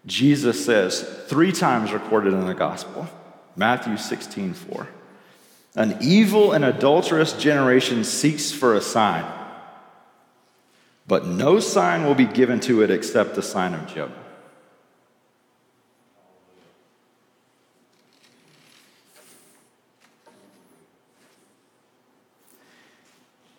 Jesus 0.04 0.64
says, 0.64 1.08
three 1.28 1.52
times 1.52 1.92
recorded 1.92 2.32
in 2.32 2.44
the 2.44 2.54
gospel, 2.54 3.08
Matthew 3.54 3.96
16, 3.98 4.52
4. 4.52 4.88
An 5.76 5.98
evil 6.00 6.50
and 6.50 6.64
adulterous 6.64 7.32
generation 7.34 8.02
seeks 8.02 8.50
for 8.50 8.74
a 8.74 8.80
sign, 8.80 9.24
but 11.06 11.24
no 11.24 11.60
sign 11.60 12.04
will 12.04 12.16
be 12.16 12.26
given 12.26 12.58
to 12.62 12.82
it 12.82 12.90
except 12.90 13.36
the 13.36 13.42
sign 13.42 13.74
of 13.74 13.86
Jonah. 13.86 14.19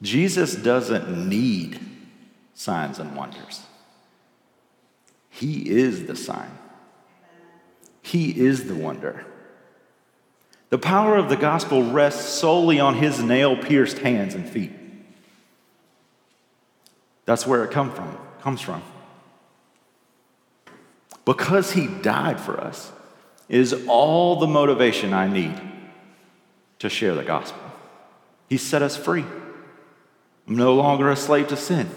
Jesus 0.02 0.56
doesn't 0.56 1.30
need 1.30 1.80
signs 2.54 3.00
and 3.00 3.16
wonders. 3.16 3.62
He 5.30 5.70
is 5.70 6.06
the 6.06 6.16
sign, 6.16 6.52
He 8.02 8.30
is 8.40 8.66
the 8.66 8.76
wonder. 8.76 9.26
The 10.70 10.78
power 10.78 11.18
of 11.18 11.28
the 11.28 11.36
gospel 11.36 11.92
rests 11.92 12.30
solely 12.30 12.80
on 12.80 12.96
His 12.96 13.22
nail 13.22 13.58
pierced 13.58 13.98
hands 14.00 14.36
and 14.36 14.48
feet. 14.48 14.72
That's 17.26 17.46
where 17.46 17.64
it 17.66 17.72
come 17.72 17.92
from, 17.92 18.18
comes 18.42 18.62
from. 18.62 18.82
Because 21.26 21.72
He 21.74 21.88
died 21.88 22.40
for 22.40 22.60
us 22.60 22.92
is 23.50 23.86
all 23.88 24.38
the 24.38 24.48
motivation 24.48 25.14
I 25.14 25.28
need 25.28 25.60
to 26.80 26.90
share 26.90 27.16
the 27.16 27.24
gospel. 27.24 27.62
He 28.48 28.58
set 28.58 28.82
us 28.82 28.96
free. 28.96 29.26
I'm 30.52 30.58
no 30.58 30.76
longer 30.76 31.10
a 31.10 31.16
slave 31.16 31.48
to 31.48 31.56
sin. 31.56 31.90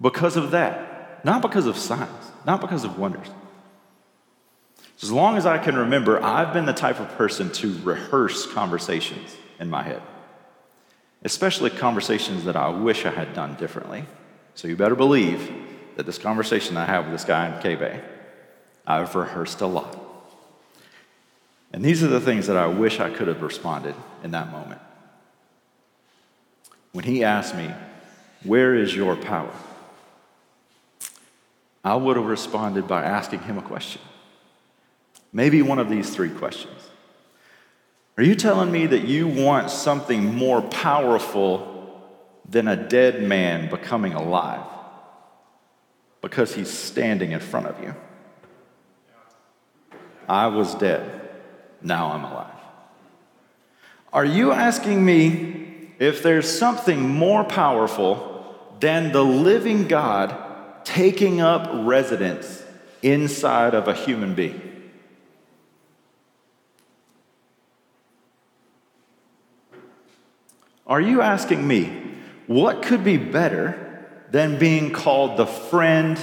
Because 0.00 0.36
of 0.36 0.52
that, 0.52 1.24
not 1.24 1.42
because 1.42 1.66
of 1.66 1.76
signs, 1.76 2.30
not 2.46 2.60
because 2.60 2.84
of 2.84 3.00
wonders. 3.00 3.26
As 5.02 5.10
long 5.10 5.36
as 5.36 5.44
I 5.44 5.58
can 5.58 5.74
remember, 5.74 6.22
I've 6.22 6.52
been 6.52 6.66
the 6.66 6.72
type 6.72 7.00
of 7.00 7.08
person 7.16 7.50
to 7.54 7.76
rehearse 7.82 8.46
conversations 8.46 9.36
in 9.58 9.68
my 9.68 9.82
head, 9.82 10.00
especially 11.24 11.70
conversations 11.70 12.44
that 12.44 12.54
I 12.54 12.68
wish 12.68 13.04
I 13.04 13.10
had 13.10 13.34
done 13.34 13.56
differently. 13.56 14.04
So 14.54 14.68
you 14.68 14.76
better 14.76 14.94
believe 14.94 15.50
that 15.96 16.06
this 16.06 16.16
conversation 16.16 16.76
I 16.76 16.84
have 16.84 17.06
with 17.06 17.14
this 17.14 17.24
guy 17.24 17.52
in 17.52 17.60
K-Bay, 17.60 18.00
I've 18.86 19.16
rehearsed 19.16 19.60
a 19.62 19.66
lot. 19.66 19.98
And 21.72 21.84
these 21.84 22.04
are 22.04 22.08
the 22.08 22.20
things 22.20 22.46
that 22.46 22.56
I 22.56 22.68
wish 22.68 23.00
I 23.00 23.10
could 23.10 23.26
have 23.26 23.42
responded 23.42 23.96
in 24.22 24.30
that 24.30 24.52
moment 24.52 24.80
when 26.92 27.04
he 27.04 27.24
asked 27.24 27.54
me, 27.54 27.70
Where 28.44 28.74
is 28.74 28.94
your 28.94 29.16
power? 29.16 29.52
I 31.84 31.94
would 31.94 32.16
have 32.16 32.26
responded 32.26 32.86
by 32.86 33.04
asking 33.04 33.40
him 33.40 33.58
a 33.58 33.62
question. 33.62 34.02
Maybe 35.32 35.62
one 35.62 35.78
of 35.78 35.88
these 35.88 36.14
three 36.14 36.30
questions. 36.30 36.90
Are 38.18 38.22
you 38.22 38.34
telling 38.34 38.70
me 38.70 38.86
that 38.86 39.04
you 39.04 39.28
want 39.28 39.70
something 39.70 40.34
more 40.34 40.60
powerful 40.60 42.02
than 42.46 42.68
a 42.68 42.76
dead 42.76 43.22
man 43.22 43.70
becoming 43.70 44.12
alive 44.12 44.66
because 46.20 46.54
he's 46.54 46.68
standing 46.68 47.32
in 47.32 47.40
front 47.40 47.66
of 47.66 47.82
you? 47.82 47.94
I 50.28 50.48
was 50.48 50.74
dead, 50.74 51.30
now 51.80 52.12
I'm 52.12 52.24
alive. 52.24 52.46
Are 54.12 54.24
you 54.24 54.52
asking 54.52 55.04
me 55.04 55.59
if 56.00 56.22
there's 56.22 56.50
something 56.50 57.08
more 57.08 57.44
powerful 57.44 58.56
than 58.80 59.12
the 59.12 59.22
living 59.22 59.86
God 59.86 60.34
taking 60.82 61.42
up 61.42 61.68
residence 61.86 62.64
inside 63.02 63.74
of 63.74 63.86
a 63.86 63.94
human 63.94 64.34
being. 64.34 64.66
Are 70.86 71.00
you 71.00 71.20
asking 71.20 71.68
me 71.68 71.92
what 72.46 72.82
could 72.82 73.04
be 73.04 73.18
better 73.18 74.08
than 74.30 74.58
being 74.58 74.92
called 74.92 75.36
the 75.36 75.46
friend 75.46 76.18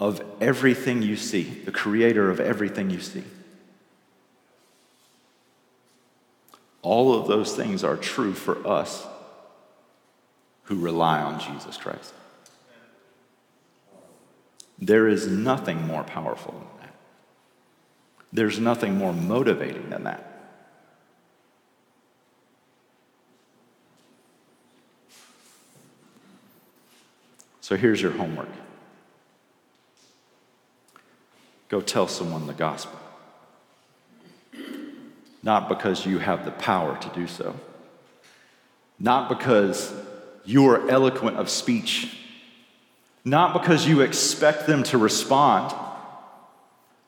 of 0.00 0.24
everything 0.40 1.02
you 1.02 1.16
see, 1.16 1.42
the 1.42 1.70
creator 1.70 2.30
of 2.30 2.40
everything 2.40 2.88
you 2.88 3.00
see? 3.00 3.24
All 6.88 7.12
of 7.12 7.28
those 7.28 7.54
things 7.54 7.84
are 7.84 7.98
true 7.98 8.32
for 8.32 8.66
us 8.66 9.06
who 10.62 10.80
rely 10.80 11.20
on 11.20 11.38
Jesus 11.38 11.76
Christ. 11.76 12.14
There 14.78 15.06
is 15.06 15.26
nothing 15.26 15.86
more 15.86 16.02
powerful 16.02 16.54
than 16.54 16.80
that. 16.80 16.94
There's 18.32 18.58
nothing 18.58 18.96
more 18.96 19.12
motivating 19.12 19.90
than 19.90 20.04
that. 20.04 20.48
So 27.60 27.76
here's 27.76 28.00
your 28.00 28.12
homework 28.12 28.48
go 31.68 31.82
tell 31.82 32.08
someone 32.08 32.46
the 32.46 32.54
gospel 32.54 32.98
not 35.48 35.66
because 35.66 36.04
you 36.04 36.18
have 36.18 36.44
the 36.44 36.50
power 36.50 36.94
to 36.98 37.08
do 37.14 37.26
so, 37.26 37.58
not 38.98 39.30
because 39.30 39.94
you 40.44 40.68
are 40.68 40.90
eloquent 40.90 41.38
of 41.38 41.48
speech, 41.48 42.14
not 43.24 43.54
because 43.54 43.88
you 43.88 44.02
expect 44.02 44.66
them 44.66 44.82
to 44.82 44.98
respond, 44.98 45.74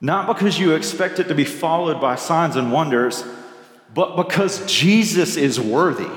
not 0.00 0.26
because 0.26 0.58
you 0.58 0.72
expect 0.72 1.18
it 1.18 1.24
to 1.24 1.34
be 1.34 1.44
followed 1.44 2.00
by 2.00 2.14
signs 2.14 2.56
and 2.56 2.72
wonders, 2.72 3.24
but 3.92 4.16
because 4.16 4.64
Jesus 4.64 5.36
is 5.36 5.60
worthy. 5.60 6.08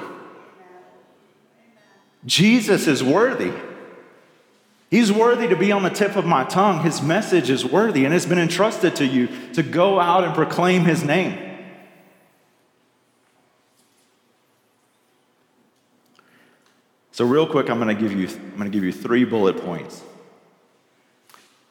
Jesus 2.26 2.88
is 2.88 3.04
worthy. 3.04 3.52
He's 4.90 5.12
worthy 5.12 5.50
to 5.50 5.58
be 5.58 5.74
on 5.74 5.84
the 5.84 5.90
tip 5.90 6.16
of 6.16 6.26
my 6.26 6.46
tongue. 6.46 6.84
His 6.84 7.02
message 7.02 7.50
is 7.50 7.66
worthy 7.66 8.06
and 8.06 8.14
has 8.14 8.26
been 8.26 8.40
entrusted 8.40 8.96
to 8.96 9.06
you 9.06 9.28
to 9.56 9.62
go 9.62 10.00
out 10.00 10.24
and 10.24 10.34
proclaim 10.34 10.86
his 10.86 11.04
name. 11.04 11.53
So, 17.14 17.26
real 17.26 17.46
quick, 17.46 17.70
I'm 17.70 17.80
going 17.80 17.96
to 17.96 18.02
give 18.02 18.12
you, 18.12 18.28
I'm 18.28 18.58
going 18.58 18.72
to 18.72 18.76
give 18.76 18.84
you 18.84 18.92
three 18.92 19.24
bullet 19.24 19.58
points 19.58 20.02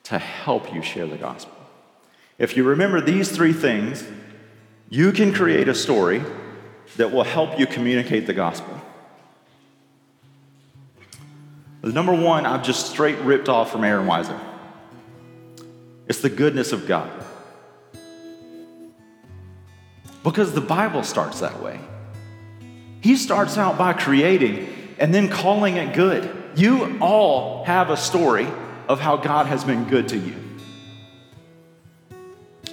to 0.04 0.16
help 0.16 0.72
you 0.72 0.82
share 0.82 1.08
the 1.08 1.16
gospel. 1.16 1.56
If 2.38 2.56
you 2.56 2.62
remember 2.62 3.00
these 3.00 3.28
three 3.28 3.52
things, 3.52 4.04
you 4.88 5.10
can 5.10 5.34
create 5.34 5.66
a 5.66 5.74
story 5.74 6.22
that 6.96 7.10
will 7.10 7.24
help 7.24 7.58
you 7.58 7.66
communicate 7.66 8.28
the 8.28 8.32
gospel. 8.32 8.80
The 11.80 11.90
number 11.90 12.14
one, 12.14 12.46
I've 12.46 12.62
just 12.62 12.86
straight 12.86 13.18
ripped 13.18 13.48
off 13.48 13.72
from 13.72 13.82
Aaron 13.82 14.06
Weiser. 14.06 14.38
It's 16.06 16.20
the 16.20 16.30
goodness 16.30 16.70
of 16.70 16.86
God. 16.86 17.10
Because 20.22 20.52
the 20.52 20.60
Bible 20.60 21.02
starts 21.02 21.40
that 21.40 21.60
way. 21.60 21.80
He 23.00 23.16
starts 23.16 23.58
out 23.58 23.76
by 23.76 23.92
creating 23.92 24.81
and 24.98 25.12
then 25.12 25.28
calling 25.28 25.76
it 25.76 25.94
good. 25.94 26.30
You 26.54 26.98
all 27.00 27.64
have 27.64 27.90
a 27.90 27.96
story 27.96 28.48
of 28.88 29.00
how 29.00 29.16
God 29.16 29.46
has 29.46 29.64
been 29.64 29.88
good 29.88 30.08
to 30.08 30.18
you. 30.18 30.34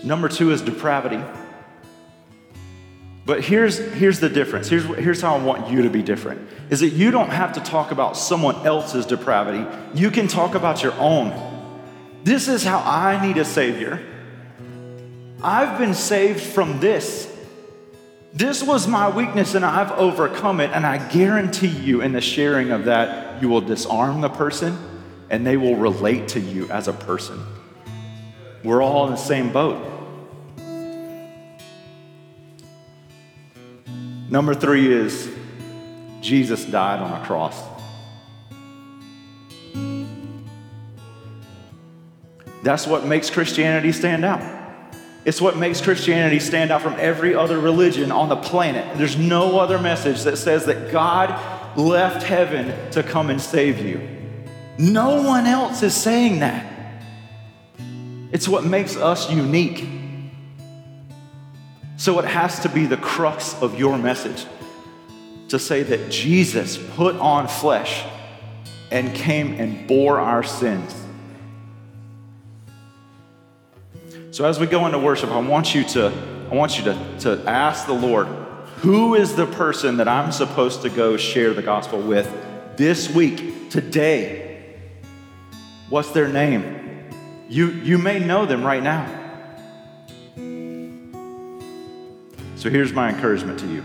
Number 0.03 0.29
two 0.29 0.51
is 0.51 0.61
depravity. 0.61 1.21
But 3.25 3.43
here's, 3.43 3.77
here's 3.77 4.19
the 4.19 4.29
difference. 4.29 4.69
Here's, 4.69 4.85
here's 4.85 5.21
how 5.21 5.35
I 5.35 5.43
want 5.43 5.69
you 5.69 5.83
to 5.83 5.89
be 5.89 6.01
different. 6.01 6.41
Is 6.69 6.79
that 6.79 6.89
you 6.89 7.11
don't 7.11 7.29
have 7.29 7.53
to 7.53 7.59
talk 7.59 7.91
about 7.91 8.17
someone 8.17 8.65
else's 8.65 9.05
depravity. 9.05 9.65
You 9.93 10.09
can 10.09 10.27
talk 10.27 10.55
about 10.55 10.81
your 10.81 10.93
own. 10.93 11.31
This 12.23 12.47
is 12.47 12.63
how 12.63 12.79
I 12.79 13.25
need 13.25 13.37
a 13.37 13.45
savior. 13.45 14.03
I've 15.43 15.77
been 15.77 15.93
saved 15.93 16.41
from 16.41 16.79
this. 16.79 17.31
This 18.33 18.61
was 18.61 18.87
my 18.87 19.09
weakness 19.09 19.55
and 19.55 19.65
I've 19.65 19.91
overcome 19.93 20.59
it. 20.59 20.71
And 20.71 20.85
I 20.85 21.09
guarantee 21.09 21.67
you, 21.67 22.01
in 22.01 22.13
the 22.13 22.21
sharing 22.21 22.71
of 22.71 22.85
that, 22.85 23.41
you 23.41 23.49
will 23.49 23.61
disarm 23.61 24.21
the 24.21 24.29
person 24.29 24.77
and 25.29 25.45
they 25.45 25.57
will 25.57 25.75
relate 25.75 26.29
to 26.29 26.39
you 26.39 26.69
as 26.69 26.87
a 26.87 26.93
person. 26.93 27.39
We're 28.63 28.83
all 28.83 29.05
in 29.05 29.11
the 29.11 29.17
same 29.17 29.51
boat. 29.51 29.85
Number 34.29 34.53
three 34.53 34.91
is 34.93 35.29
Jesus 36.21 36.63
died 36.65 36.99
on 36.99 37.19
a 37.19 37.25
cross. 37.25 37.59
That's 42.61 42.85
what 42.85 43.05
makes 43.05 43.29
Christianity 43.29 43.91
stand 43.91 44.25
out. 44.25 44.58
It's 45.25 45.41
what 45.41 45.57
makes 45.57 45.81
Christianity 45.81 46.39
stand 46.39 46.71
out 46.71 46.81
from 46.81 46.95
every 46.97 47.35
other 47.35 47.59
religion 47.59 48.11
on 48.11 48.29
the 48.29 48.37
planet. 48.37 48.97
There's 48.97 49.17
no 49.17 49.59
other 49.59 49.77
message 49.77 50.23
that 50.23 50.37
says 50.37 50.65
that 50.65 50.91
God 50.91 51.77
left 51.77 52.23
heaven 52.23 52.91
to 52.91 53.03
come 53.03 53.29
and 53.29 53.41
save 53.41 53.79
you. 53.85 54.07
No 54.77 55.21
one 55.21 55.45
else 55.45 55.83
is 55.83 55.93
saying 55.93 56.39
that. 56.39 56.65
It's 58.31 58.47
what 58.47 58.63
makes 58.63 58.95
us 58.95 59.29
unique. 59.29 59.87
So 61.97 62.17
it 62.19 62.25
has 62.25 62.59
to 62.61 62.69
be 62.69 62.85
the 62.85 62.97
crux 62.97 63.55
of 63.61 63.77
your 63.77 63.97
message 63.97 64.45
to 65.49 65.59
say 65.59 65.83
that 65.83 66.09
Jesus 66.09 66.77
put 66.95 67.15
on 67.15 67.47
flesh 67.47 68.05
and 68.91 69.13
came 69.13 69.53
and 69.59 69.87
bore 69.87 70.19
our 70.19 70.43
sins. 70.43 70.95
So 74.39 74.45
as 74.45 74.57
we 74.57 74.67
go 74.67 74.85
into 74.85 74.97
worship, 74.97 75.31
I 75.31 75.39
want 75.41 75.75
you 75.75 75.83
to 75.83 76.13
I 76.49 76.55
want 76.55 76.77
you 76.77 76.85
to, 76.85 77.19
to 77.19 77.43
ask 77.45 77.85
the 77.85 77.91
Lord, 77.91 78.27
who 78.77 79.15
is 79.15 79.35
the 79.35 79.45
person 79.45 79.97
that 79.97 80.07
I'm 80.07 80.31
supposed 80.31 80.81
to 80.83 80.89
go 80.89 81.17
share 81.17 81.53
the 81.53 81.61
gospel 81.61 81.99
with 81.99 82.33
this 82.77 83.13
week, 83.13 83.69
today? 83.69 84.77
What's 85.89 86.11
their 86.11 86.29
name? 86.29 87.09
You, 87.49 87.71
you 87.71 87.97
may 87.97 88.19
know 88.19 88.45
them 88.45 88.63
right 88.63 88.81
now. 88.81 89.07
So 92.55 92.69
here's 92.69 92.93
my 92.93 93.09
encouragement 93.09 93.59
to 93.59 93.67
you 93.67 93.83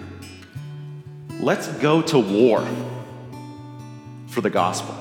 let's 1.40 1.66
go 1.78 2.00
to 2.00 2.18
war 2.20 2.64
for 4.28 4.40
the 4.40 4.50
gospel. 4.50 4.94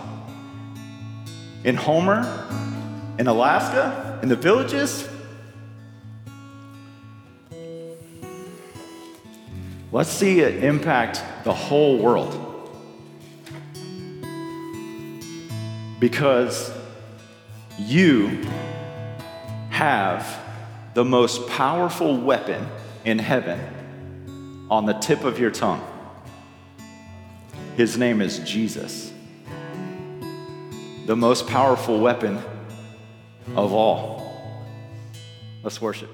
In 1.63 1.75
Homer, 1.75 2.21
in 3.19 3.27
Alaska, 3.27 4.17
in 4.23 4.29
the 4.29 4.35
villages, 4.35 5.07
let's 9.93 10.09
see 10.09 10.39
it 10.39 10.63
impact 10.63 11.23
the 11.43 11.53
whole 11.53 11.99
world. 11.99 12.39
Because 15.99 16.73
you 17.77 18.41
have 19.69 20.27
the 20.95 21.05
most 21.05 21.47
powerful 21.47 22.19
weapon 22.19 22.67
in 23.05 23.19
heaven 23.19 24.67
on 24.69 24.87
the 24.87 24.93
tip 24.93 25.23
of 25.23 25.39
your 25.39 25.51
tongue. 25.51 25.85
His 27.77 27.95
name 27.95 28.19
is 28.19 28.39
Jesus, 28.39 29.13
the 31.05 31.15
most 31.15 31.47
powerful 31.47 31.99
weapon 31.99 32.39
of 33.55 33.71
all. 33.73 34.21
Let's 35.63 35.79
worship. 35.79 36.09